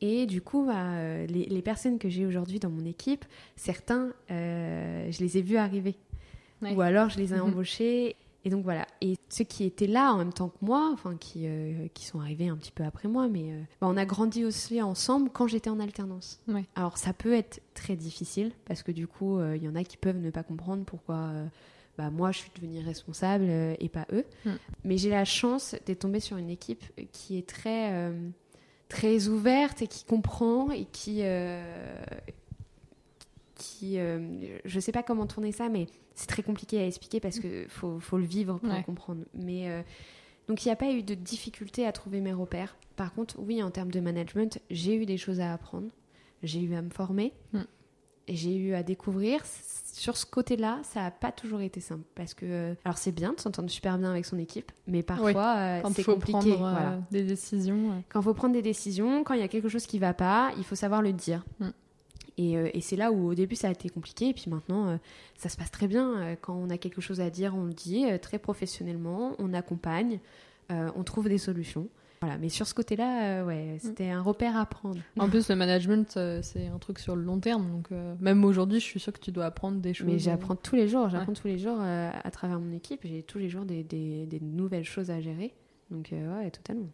[0.01, 3.25] Et du coup, bah, euh, les, les personnes que j'ai aujourd'hui dans mon équipe,
[3.57, 5.97] certains, euh, je les ai vus arriver.
[6.63, 6.75] Ouais.
[6.75, 7.43] Ou alors, je les ai Mhm.
[7.43, 8.17] embauchés.
[8.45, 8.87] Et donc voilà.
[9.01, 12.21] Et ceux qui étaient là en même temps que moi, enfin qui, euh, qui sont
[12.21, 15.49] arrivés un petit peu après moi, mais euh, bah, on a grandi aussi ensemble quand
[15.49, 16.41] j'étais en alternance.
[16.47, 16.65] Ouais.
[16.77, 19.97] Alors ça peut être très difficile parce que du coup, il y en a qui
[19.97, 21.33] peuvent ne pas comprendre pourquoi
[21.99, 23.45] bah, moi je suis devenue responsable
[23.81, 24.25] et pas eux.
[24.45, 24.51] Mm.
[24.85, 28.11] Mais j'ai la chance d'être tombée sur une équipe qui est très,
[28.89, 31.19] très ouverte et qui comprend et qui.
[31.23, 31.95] euh,
[33.55, 37.39] qui euh, je sais pas comment tourner ça, mais c'est très compliqué à expliquer parce
[37.41, 38.83] que faut, faut le vivre pour Ouais.
[38.85, 39.25] comprendre.
[39.35, 39.83] Mais euh,
[40.47, 42.77] donc il n'y a pas eu de difficulté à trouver mes repères.
[42.97, 45.89] Par contre, oui, en termes de management, j'ai eu des choses à apprendre,
[46.43, 47.63] j'ai eu à me former, Mm.
[48.29, 49.41] Et j'ai eu à découvrir.
[49.93, 53.33] Sur ce côté-là, ça n'a pas toujours été simple parce que, euh, alors c'est bien
[53.33, 56.39] de s'entendre super bien avec son équipe, mais parfois euh, Quand c'est faut compliqué.
[56.39, 57.01] prendre euh, voilà.
[57.11, 58.05] des décisions.
[58.09, 60.53] Quand il faut prendre des décisions, quand il y a quelque chose qui va pas,
[60.57, 61.45] il faut savoir le dire.
[61.59, 61.69] Mm.
[62.41, 64.97] Et, et c'est là où au début ça a été compliqué, et puis maintenant
[65.37, 66.37] ça se passe très bien.
[66.41, 70.21] Quand on a quelque chose à dire, on le dit très professionnellement, on accompagne,
[70.71, 71.89] on trouve des solutions.
[72.21, 73.79] Voilà, mais sur ce côté-là, euh, ouais, Mm.
[73.79, 74.99] c'était un repère à prendre.
[75.19, 77.71] En plus, le management, euh, c'est un truc sur le long terme.
[77.71, 80.07] Donc, euh, même aujourd'hui, je suis sûre que tu dois apprendre des choses.
[80.09, 81.11] Mais j'apprends tous les jours, Ouais.
[81.11, 84.27] j'apprends tous les jours euh, à travers mon équipe, j'ai tous les jours des, des-
[84.27, 85.55] des nouvelles choses à gérer.
[85.91, 86.89] Donc euh, ouais, totalement.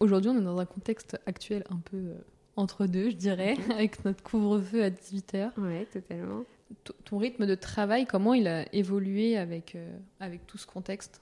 [0.00, 2.14] Aujourd'hui, on est dans un contexte actuel un peu euh,
[2.56, 5.50] entre deux, je dirais, avec notre couvre-feu à 18h.
[5.58, 6.44] Ouais, totalement.
[7.04, 11.20] Ton rythme de travail, comment il a évolué avec, euh, avec tout ce contexte?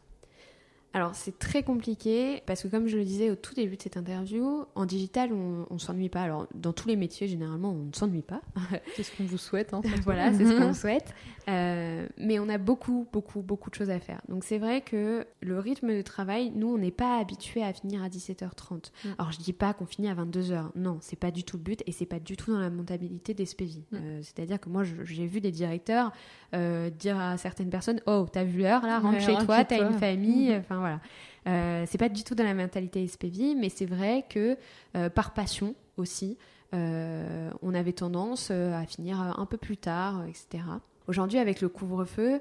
[0.93, 3.97] Alors c'est très compliqué parce que comme je le disais au tout début de cette
[3.97, 6.23] interview, en digital on, on s'ennuie pas.
[6.23, 8.41] Alors dans tous les métiers généralement on ne s'ennuie pas.
[8.97, 9.73] C'est ce qu'on vous souhaite.
[9.73, 11.15] Hein, voilà, c'est ce qu'on souhaite.
[11.49, 14.21] Euh, mais on a beaucoup, beaucoup, beaucoup de choses à faire.
[14.29, 18.03] Donc c'est vrai que le rythme de travail, nous on n'est pas habitué à finir
[18.03, 18.91] à 17h30.
[19.05, 19.09] Mm.
[19.19, 20.71] Alors je dis pas qu'on finit à 22h.
[20.75, 23.33] Non, c'est pas du tout le but et c'est pas du tout dans la montabilité
[23.33, 23.85] des SPV.
[23.91, 23.97] Mm.
[23.97, 26.13] Euh, C'est-à-dire que moi j'ai vu des directeurs
[26.55, 29.65] euh, dire à certaines personnes Oh, t'as vu l'heure là, rentre Ouais, chez rentre toi,
[29.65, 30.55] t'as une famille.
[30.55, 31.01] Enfin voilà.
[31.47, 34.57] Euh, c'est pas du tout dans la mentalité SPV, mais c'est vrai que
[34.97, 36.37] euh, par passion aussi,
[36.75, 40.65] euh, on avait tendance à finir un peu plus tard, etc.
[41.09, 42.41] Aujourd'hui, avec le couvre-feu,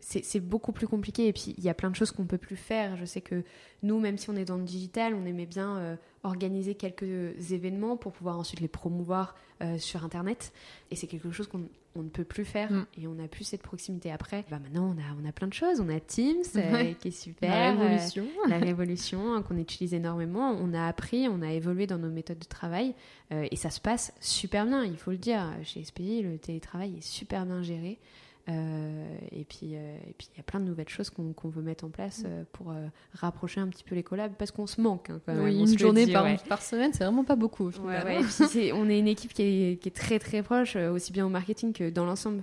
[0.00, 1.28] c'est beaucoup plus compliqué.
[1.28, 2.96] Et puis, il y a plein de choses qu'on peut plus faire.
[2.96, 3.42] Je sais que
[3.82, 5.96] nous, même si on est dans le digital, on aimait bien
[6.26, 10.52] organiser quelques événements pour pouvoir ensuite les promouvoir euh, sur Internet.
[10.90, 11.62] Et c'est quelque chose qu'on
[11.98, 12.70] on ne peut plus faire.
[12.70, 12.86] Mm.
[13.00, 14.12] Et on n'a plus cette proximité.
[14.12, 15.80] Après, bah maintenant, on a, on a plein de choses.
[15.80, 17.48] On a Teams, euh, qui est super.
[17.48, 18.26] La euh, révolution.
[18.48, 20.50] la révolution hein, qu'on utilise énormément.
[20.60, 22.94] On a appris, on a évolué dans nos méthodes de travail
[23.30, 25.52] et ça se passe super bien, il faut le dire.
[25.64, 27.98] Chez SPI, le télétravail est super bien géré.
[28.48, 31.62] Euh, et puis, euh, et puis il y a plein de nouvelles choses qu'on veut
[31.62, 32.72] mettre en place euh, pour
[33.12, 35.10] rapprocher un petit peu les collabs parce qu'on se manque.
[35.10, 36.36] hein, quand même, Oui, on une journée dit, par, ouais.
[36.48, 37.64] par semaine, c'est vraiment pas beaucoup.
[37.64, 38.04] au Ouais, final.
[38.06, 38.14] ouais.
[38.20, 41.12] Et puis c'est- on est une équipe qui est, qui est très très proche, aussi
[41.12, 42.42] bien au marketing que dans l'ensemble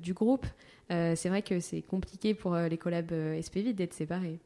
[0.00, 0.46] du groupe.
[0.90, 4.38] C'est vrai que c'est compliqué pour les collabs SPV d'être séparés.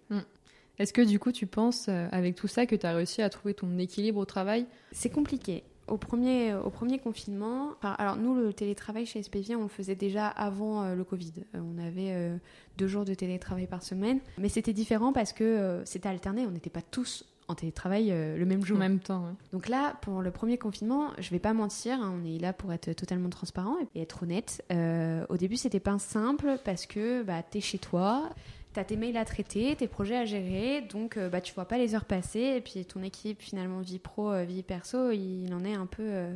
[0.78, 3.52] Est-ce que du coup, tu penses, avec tout ça, que tu as réussi à trouver
[3.52, 4.64] ton équilibre au travail?
[4.92, 5.64] C'est compliqué.
[5.88, 9.94] Au premier, au premier confinement, enfin, alors nous, le télétravail chez SPV, on le faisait
[9.94, 11.32] déjà avant euh, le Covid.
[11.54, 12.36] Euh, on avait euh,
[12.76, 16.70] deux jours de télétravail par semaine, mais c'était différent parce que c'était alterné, on n'était
[16.70, 18.78] pas tous en télétravail le même en jour.
[18.78, 19.32] même temps ouais.
[19.52, 22.72] Donc là, pour le premier confinement, je vais pas mentir, hein, on est là pour
[22.72, 24.62] être totalement transparent et être honnête.
[25.28, 28.28] Au début, c'était pas simple parce que bah, t'es chez toi,
[28.78, 31.78] t'as tes mails à traiter, tes projets à gérer, donc euh, bah, tu vois pas
[31.78, 35.64] les heures passer et puis ton équipe, finalement, vie pro, euh, vie perso, il en
[35.64, 36.32] est un peu euh,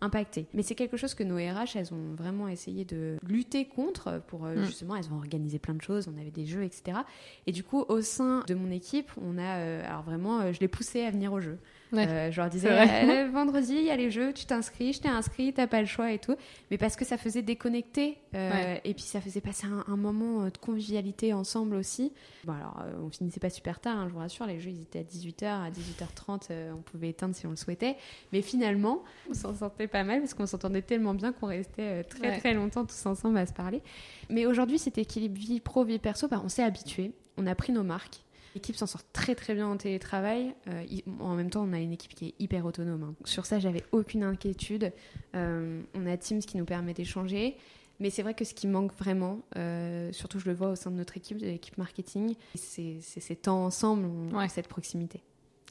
[0.00, 0.46] impacté.
[0.54, 4.44] Mais c'est quelque chose que nos RH, elles ont vraiment essayé de lutter contre pour
[4.44, 4.64] euh, Mm.
[4.64, 6.98] justement, elles ont organisé plein de choses, on avait des jeux, etc.
[7.46, 11.06] Et du coup, au sein de mon équipe, on a, alors vraiment, je les poussais
[11.06, 11.58] à venir au jeu.
[11.96, 12.06] Ouais.
[12.08, 15.08] Euh, je leur disais, euh, vendredi, il y a les jeux, tu t'inscris, je t'ai
[15.08, 16.34] inscrit, t'as pas le choix et tout.
[16.70, 18.80] Mais parce que ça faisait déconnecter euh, Ouais.
[18.84, 22.12] et puis ça faisait passer un, un moment de convivialité ensemble aussi.
[22.44, 24.98] Bon, alors, on finissait pas super tard, hein, je vous rassure, les jeux ils étaient
[24.98, 27.96] à 18h, à 18h30, euh, on pouvait éteindre si on le souhaitait.
[28.32, 32.28] Mais finalement, on s'en sortait pas mal parce qu'on s'entendait tellement bien qu'on restait très
[32.28, 32.38] Ouais.
[32.38, 33.82] très longtemps tous ensemble à se parler.
[34.30, 37.72] Mais aujourd'hui, cet équilibre vie pro, vie perso, bah, on s'est habitué, on a pris
[37.72, 38.23] nos marques.
[38.54, 40.54] L'équipe s'en sort très très bien en télétravail.
[40.68, 40.84] Euh,
[41.20, 43.02] en même temps, on a une équipe qui est hyper autonome.
[43.02, 43.14] hein.
[43.24, 44.92] Sur ça, j'avais aucune inquiétude.
[45.34, 47.56] Euh, on a Teams qui nous permet d'échanger.
[48.00, 50.90] Mais c'est vrai que ce qui manque vraiment, euh, surtout je le vois au sein
[50.90, 54.48] de notre équipe, de l'équipe marketing, c'est ces temps ensemble, on- Ouais.
[54.48, 55.20] cette proximité.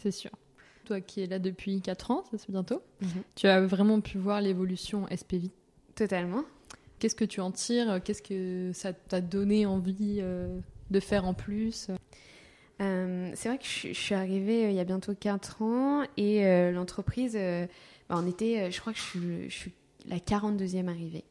[0.02, 0.32] C'est sûr.
[0.86, 2.82] Toi qui es là depuis 4 ans, ça c'est bientôt,
[3.36, 5.50] tu as vraiment pu voir l'évolution SPV.
[5.96, 6.44] Totalement.
[7.00, 8.02] Qu'est-ce que tu en tires?
[8.02, 10.22] Qu'est-ce que ça t'a donné envie
[10.92, 11.88] de faire en plus?
[12.82, 15.62] Euh, c'est vrai que je, suis- je suis arrivée euh, il y a bientôt 4
[15.62, 17.68] ans et euh, l'entreprise, euh,
[18.10, 19.74] bah, on était, je crois que je suis, je suis
[20.08, 21.24] la 42e arrivée.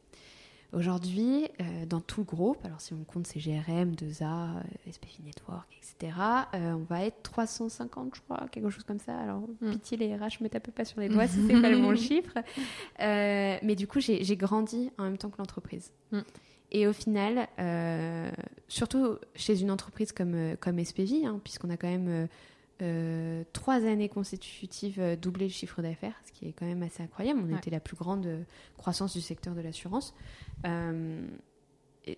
[0.71, 1.47] Aujourd'hui,
[1.87, 6.17] dans tout le groupe, alors si on compte CGRM, 2A, SPV Network, etc.,
[6.53, 9.15] on va être 350, je crois, quelque chose comme ça.
[9.15, 9.69] Alors, mm.
[9.69, 12.33] pitié les RH, me tape pas sur les doigts si c'est pas le bon chiffre.
[12.97, 15.91] mais du coup, j'ai grandi en même temps que l'entreprise.
[16.11, 16.21] Mm.
[16.73, 17.47] Et au final,
[18.67, 22.27] surtout chez une entreprise comme, comme SPV, hein, puisqu'on a quand même
[22.81, 27.03] euh, trois années consécutives euh, doublé le chiffre d'affaires, ce qui est quand même assez
[27.03, 27.39] incroyable.
[27.47, 28.43] On était la plus grande euh,
[28.77, 30.13] croissance du secteur de l'assurance.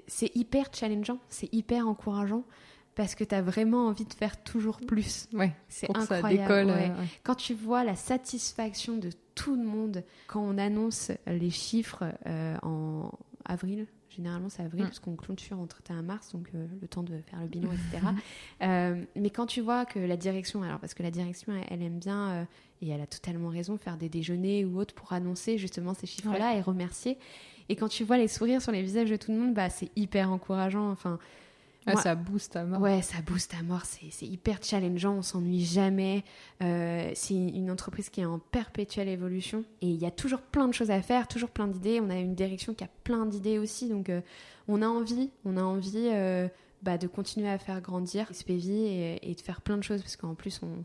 [0.07, 2.43] c'est hyper challengeant, c'est hyper encourageant
[2.95, 5.27] parce que tu as vraiment envie de faire toujours plus.
[5.33, 6.73] Ouais, c'est incroyable.
[7.23, 12.05] Quand tu vois la satisfaction de tout le monde quand on annonce les chiffres
[12.63, 13.04] en
[13.55, 14.85] avril, Généralement, c'est avril, mm.
[14.85, 18.05] parce qu'on clôture entre 31 mars, donc euh, le temps de faire le bilan, etc.
[18.61, 21.99] Euh, mais quand tu vois que la direction, alors parce que la direction, elle, aime
[21.99, 22.43] bien, euh,
[22.81, 26.55] et elle a totalement raison, faire des déjeuners ou autres pour annoncer justement ces chiffres-là
[26.55, 27.17] et remercier.
[27.67, 29.89] Et quand tu vois les sourires sur les visages de tout le monde, bah, c'est
[29.97, 30.89] hyper encourageant.
[30.89, 31.19] Enfin,
[31.95, 32.81] ça booste à mort.
[32.81, 33.83] Ouais, ça booste à mort.
[33.85, 35.15] C'est hyper challengeant.
[35.15, 36.23] On s'ennuie jamais.
[36.63, 39.63] Euh, c'est une entreprise qui est en perpétuelle évolution.
[39.81, 41.99] Et il y a toujours plein de choses à faire, toujours plein d'idées.
[42.01, 43.89] On a une direction qui a plein d'idées aussi.
[43.89, 44.21] Donc, euh,
[44.67, 46.47] on a envie, on a envie euh,
[46.81, 50.01] bah, de continuer à faire grandir SPV et, et, de faire plein de choses.
[50.01, 50.83] Parce qu'en plus, on,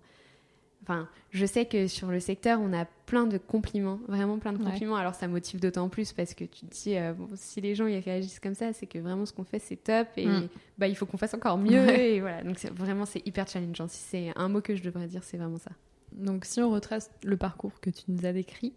[0.83, 4.63] Enfin, je sais que sur le secteur, on a plein de compliments, vraiment plein de
[4.63, 4.97] compliments.
[4.97, 7.99] Alors ça motive d'autant plus parce que tu te dis, euh, si les gens y
[7.99, 10.49] réagissent comme ça, c'est que vraiment ce qu'on fait c'est top et mm.
[10.79, 12.43] bah il faut qu'on fasse encore mieux et voilà.
[12.43, 13.89] Donc vraiment c'est hyper challengeant.
[13.89, 15.71] Si c'est un mot que je devrais dire, c'est vraiment ça.
[16.13, 18.73] Donc si on retrace le parcours que tu nous as décrit,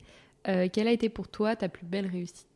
[0.48, 2.48] euh, quelle a été pour toi ta plus belle réussite?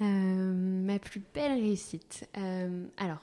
[0.00, 2.28] Euh, Ma plus belle réussite.
[2.96, 3.22] alors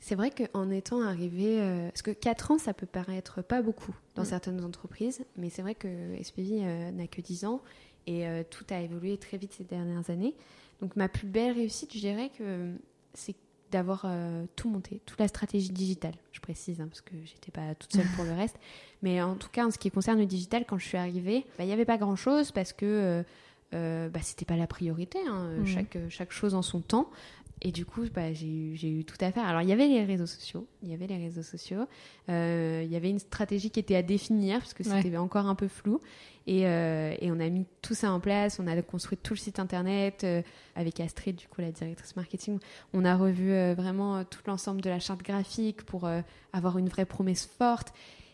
[0.00, 3.94] c'est vrai qu'en étant arrivé, euh, parce que 4 ans, ça peut paraître pas beaucoup
[4.14, 4.26] dans mm.
[4.26, 5.88] certaines entreprises, mais c'est vrai que
[6.22, 7.60] SPV euh, n'a que 10 ans
[8.06, 10.34] et euh, tout a évolué très vite ces dernières années.
[10.80, 12.72] Donc ma plus belle réussite, je dirais que
[13.12, 13.36] c'est
[13.70, 14.04] d'avoir
[14.56, 18.06] tout monté, toute la stratégie digitale, je précise, hein, parce que j'étais pas toute seule
[18.16, 18.56] pour le reste.
[19.02, 21.62] Mais en tout cas, en ce qui concerne le digital, quand je suis arrivée, bah,
[21.62, 23.24] il n'y avait pas grand-chose parce que
[23.70, 25.66] bah, c'était pas la priorité, hein, mm.
[25.66, 27.10] chaque, chaque chose en son temps.
[27.62, 29.46] Et du coup, bah, j'ai eu, tout à faire.
[29.46, 30.66] Alors, il y avait les réseaux sociaux.
[30.82, 31.86] Il y avait les réseaux sociaux.
[32.30, 35.54] Euh, il y avait une stratégie qui était à définir, parce que c'était encore un
[35.54, 36.00] peu flou.
[36.46, 38.58] Et, euh, et, on a mis tout ça en place.
[38.60, 40.40] On a construit tout le site internet euh,
[40.74, 42.58] avec Astrid, du coup, la directrice marketing.
[42.94, 46.08] On a revu vraiment tout l'ensemble de la charte graphique pour
[46.54, 47.92] avoir une vraie promesse forte.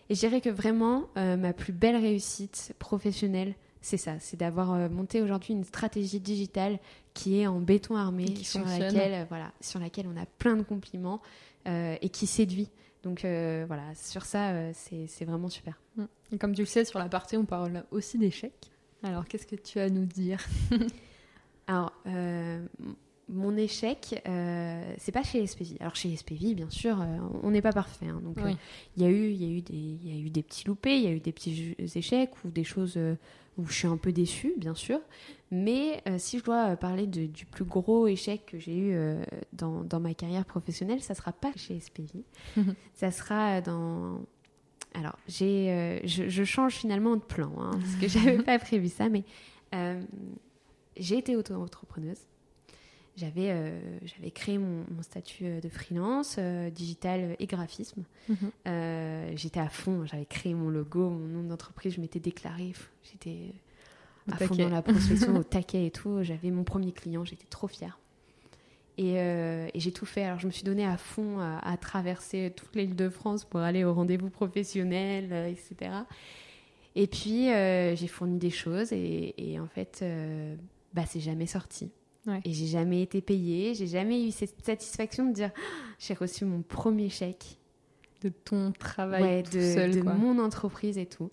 [0.09, 3.55] Et je dirais que vraiment, ma plus belle réussite professionnelle,
[3.87, 6.81] c'est ça, c'est d'avoir monté aujourd'hui une stratégie digitale
[7.15, 10.63] qui est en béton armé, sur laquelle, euh, voilà, sur laquelle on a plein de
[10.63, 11.23] compliments
[11.69, 12.69] euh, et qui séduit.
[13.05, 15.81] Donc euh, voilà, sur ça, c'est vraiment super.
[15.97, 16.05] Mm.
[16.33, 18.71] Et comme tu le sais, sur la partie, on parle aussi d'échecs.
[19.05, 20.45] Alors, qu'est-ce que tu as à nous dire
[21.69, 21.93] Alors,
[23.29, 24.21] mon échec,
[24.99, 25.77] c'est pas chez SPV.
[25.81, 26.99] Alors chez SPV, bien sûr,
[27.43, 28.07] on n'est pas parfait.
[28.07, 28.21] Hein.
[28.23, 28.37] donc
[28.97, 30.67] il y a eu, il y a eu des, il y a eu des petits
[30.67, 32.99] loupés, il y a eu des petits échecs ou des choses
[33.59, 35.01] où je suis un peu déçue, bien sûr.
[35.51, 39.23] Mais euh, si je dois euh, parler du plus gros échec que j'ai eu euh,
[39.53, 42.25] dans, dans, ma carrière professionnelle, ça sera pas chez SPV.
[42.95, 44.21] ça sera dans.
[44.95, 49.25] Alors, j'ai, je, change finalement de plan, hein, parce que j'avais pas prévu ça, mais
[50.97, 52.21] j'ai été auto-entrepreneuse.
[53.17, 53.73] J'avais,
[54.05, 56.39] j'avais créé mon, statut de freelance,
[56.75, 58.05] digital et graphisme.
[58.29, 58.51] Mhm.
[59.37, 62.75] j'étais à fond, j'avais créé mon logo, mon nom d'entreprise, je m'étais déclarée.
[63.05, 63.55] J'étais
[64.31, 66.23] à fond dans la prospection, au taquet et tout.
[66.23, 67.99] J'avais mon premier client, j'étais trop fière.
[68.99, 70.25] Euh, et, j'ai tout fait.
[70.25, 73.85] Alors, je me suis donnée à fond à, traverser toute l'île de France pour aller
[73.85, 75.93] au rendez-vous professionnel, euh, etc.
[76.95, 80.05] Et puis, euh, j'ai fourni des choses et, en fait,
[80.95, 81.91] bah, c'est jamais sorti.
[82.45, 83.75] Et j'ai jamais été payée.
[83.75, 85.51] J'ai jamais eu cette satisfaction de dire
[85.99, 87.59] j'ai reçu mon premier chèque.
[88.23, 91.31] De ton travail de, seul, de mon entreprise et tout.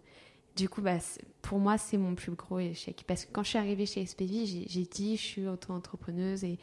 [0.56, 0.98] Du coup, bah,
[1.42, 3.04] pour moi, c'est mon plus gros échec.
[3.08, 6.60] Parce que quand je suis arrivée chez SPV, j'ai dit je suis auto-entrepreneuse et,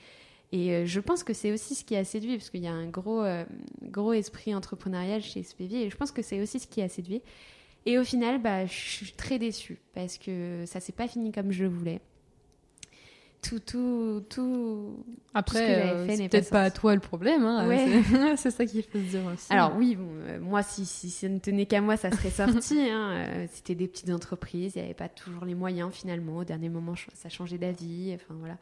[0.53, 2.73] et euh, je pense que c'est aussi ce qui a séduit, parce qu'il y a
[2.73, 3.45] un gros, euh,
[3.83, 7.23] gros esprit entrepreneurial chez SPV et je pense que c'est aussi ce qui a séduit.
[7.87, 11.51] Et au final, bah, je suis très déçue parce que ça s'est pas fini comme
[11.51, 12.01] je le voulais
[13.43, 15.05] tout, tout, tout.
[15.35, 17.45] Après, euh, c'est peut-être pas, à toi le problème.
[17.45, 17.67] Hein,
[18.37, 19.53] c'est ça qu'il faut se dire aussi.
[19.53, 22.81] Alors oui, bon, euh, moi, si, si ça ne tenait qu'à moi, ça serait sorti.
[22.91, 26.39] hein, euh, C'était des petites entreprises, il n'y avait pas toujours les moyens finalement.
[26.39, 28.13] Au dernier moment, ça changeait d'avis.
[28.15, 28.59] Enfin voilà.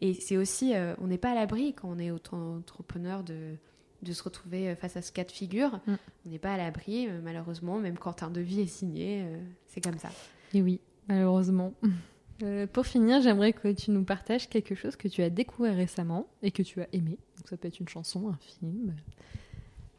[0.00, 3.56] Et c'est aussi, on n'est pas à l'abri quand on est auto-entrepreneur de,
[4.02, 5.80] de se retrouver face à ce cas de figure.
[5.86, 5.94] Mm.
[6.26, 9.24] On n'est pas à l'abri, malheureusement, même quand un devis est signé,
[9.66, 10.10] c'est comme ça.
[10.54, 11.74] Et oui, malheureusement.
[12.42, 16.26] Euh, pour finir, j'aimerais que tu nous partages quelque chose que tu as découvert récemment
[16.42, 17.18] et que tu as aimé.
[17.36, 18.94] Donc ça peut être une chanson, un film.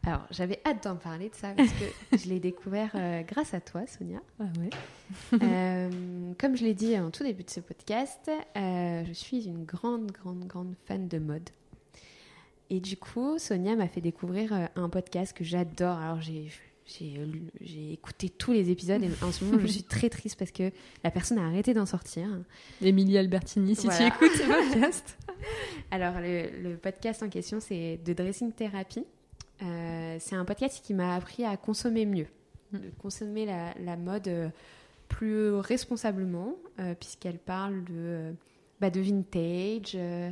[0.05, 3.59] Alors, j'avais hâte d'en parler de ça parce que je l'ai découvert euh, grâce à
[3.59, 4.21] toi, Sonia.
[4.39, 4.69] Ah ouais.
[5.41, 5.89] Euh,
[6.39, 10.45] comme je l'ai dit en tout début de ce podcast, je suis une grande, grande,
[10.45, 11.49] grande fan de mode.
[12.69, 15.97] Et du coup, Sonia m'a fait découvrir un podcast que j'adore.
[15.97, 16.49] Alors, j'ai
[16.97, 20.37] j'ai lu- j'ai écouté tous les épisodes et en ce moment, je suis très triste
[20.39, 20.71] parce que
[21.03, 22.27] la personne a arrêté d'en sortir.
[22.81, 24.09] Émilie Albertini, si Voilà.
[24.11, 25.17] tu écoutes ce podcast.
[25.91, 29.03] Alors, le, le podcast en question, c'est de Dressing Therapy.
[29.61, 32.27] Euh, c'est un podcast qui m'a appris à consommer mieux,
[32.71, 32.77] Mm.
[32.77, 34.49] de consommer la, la mode euh,
[35.07, 38.31] plus responsablement, euh, puisqu'elle parle de, euh,
[38.79, 40.29] bah, de vintage, euh,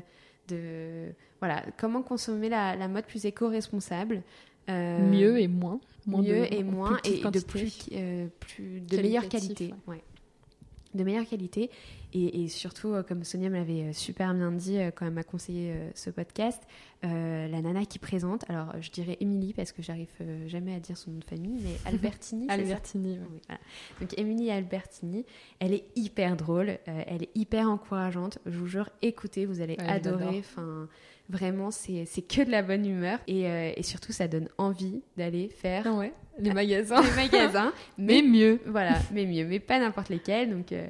[0.48, 4.22] de voilà, comment consommer la, la mode plus éco-responsable.
[4.70, 5.80] Euh, Mieux et moins.
[6.06, 9.74] moins mieux de- et moins et de plus, euh, plus de meilleure qualité.
[9.88, 10.02] Ouais.
[10.94, 11.70] De meilleure qualité
[12.14, 15.76] et, et surtout, euh, comme Sonia me l'avait super bien dit quand elle m'a conseillé
[15.94, 16.64] ce podcast,
[17.04, 20.80] euh, la nana qui présente, alors je dirais Émilie parce que j'arrive euh, jamais à
[20.80, 22.48] dire son nom de famille, mais Albertini.
[22.48, 23.20] ça Albertini.
[23.20, 23.62] oui, voilà.
[24.00, 25.26] Donc Émilie Albertini,
[25.60, 28.40] elle est hyper drôle, euh, elle est hyper encourageante.
[28.46, 30.40] Je vous jure, écoutez, vous allez Ouais, adorer.
[30.40, 30.88] Enfin,
[31.30, 35.50] vraiment, c'est que de la bonne humeur et, euh, et surtout, ça donne envie d'aller
[35.50, 36.14] faire Ah ouais.
[36.40, 37.02] Les magasins.
[37.02, 38.60] les magasins, Mais mais mieux.
[38.68, 40.50] voilà, mais mieux, mais pas n'importe lesquels.
[40.52, 40.88] Donc, euh,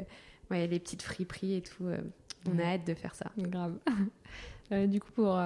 [0.51, 1.97] ouais, les petites friperies et tout, euh,
[2.49, 3.31] on a hâte de faire ça.
[3.37, 3.77] Grave.
[4.73, 5.39] Euh, du coup, pour,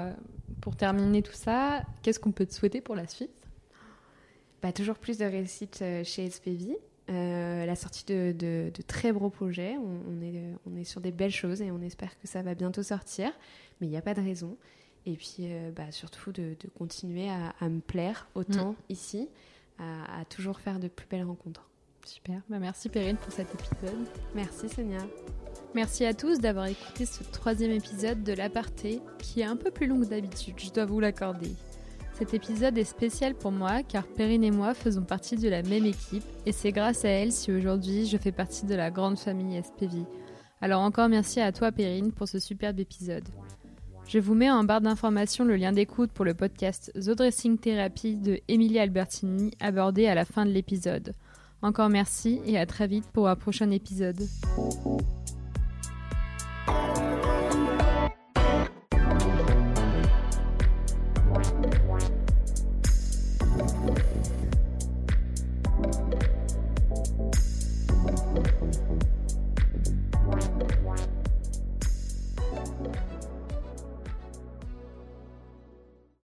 [0.61, 3.29] pour terminer tout ça, qu'est-ce qu'on peut te souhaiter pour la suite?
[4.63, 6.75] Bah, toujours plus de réussite chez SPV.
[7.11, 9.75] euh, la sortie de, de- de très gros projets.
[9.77, 12.55] On, on est, on est sur des belles choses et on espère que ça va
[12.55, 13.31] bientôt sortir.
[13.79, 14.57] Mais il n'y a pas de raison.
[15.05, 19.29] Et puis, euh, bah, surtout de, de continuer à, à me plaire autant ici,
[19.79, 21.67] à, à toujours faire de plus belles rencontres.
[22.05, 22.41] Super.
[22.49, 24.07] Bah, merci Perrine pour cet épisode.
[24.35, 25.01] Merci Sonia.
[25.73, 29.87] Merci à tous d'avoir écouté ce troisième épisode de l'aparté, qui est un peu plus
[29.87, 31.51] long que d'habitude, je dois vous l'accorder.
[32.13, 35.85] Cet épisode est spécial pour moi car Perrine et moi faisons partie de la même
[35.85, 39.59] équipe et c'est grâce à elle si aujourd'hui je fais partie de la grande famille
[39.63, 40.03] SPV.
[40.59, 43.23] Alors encore merci à toi Perrine pour ce superbe épisode.
[44.07, 48.15] Je vous mets en barre d'information le lien d'écoute pour le podcast The Dressing Therapy
[48.15, 51.15] de Emilie Albertini abordé à la fin de l'épisode.
[51.61, 54.21] Encore merci et à très vite pour un prochain épisode.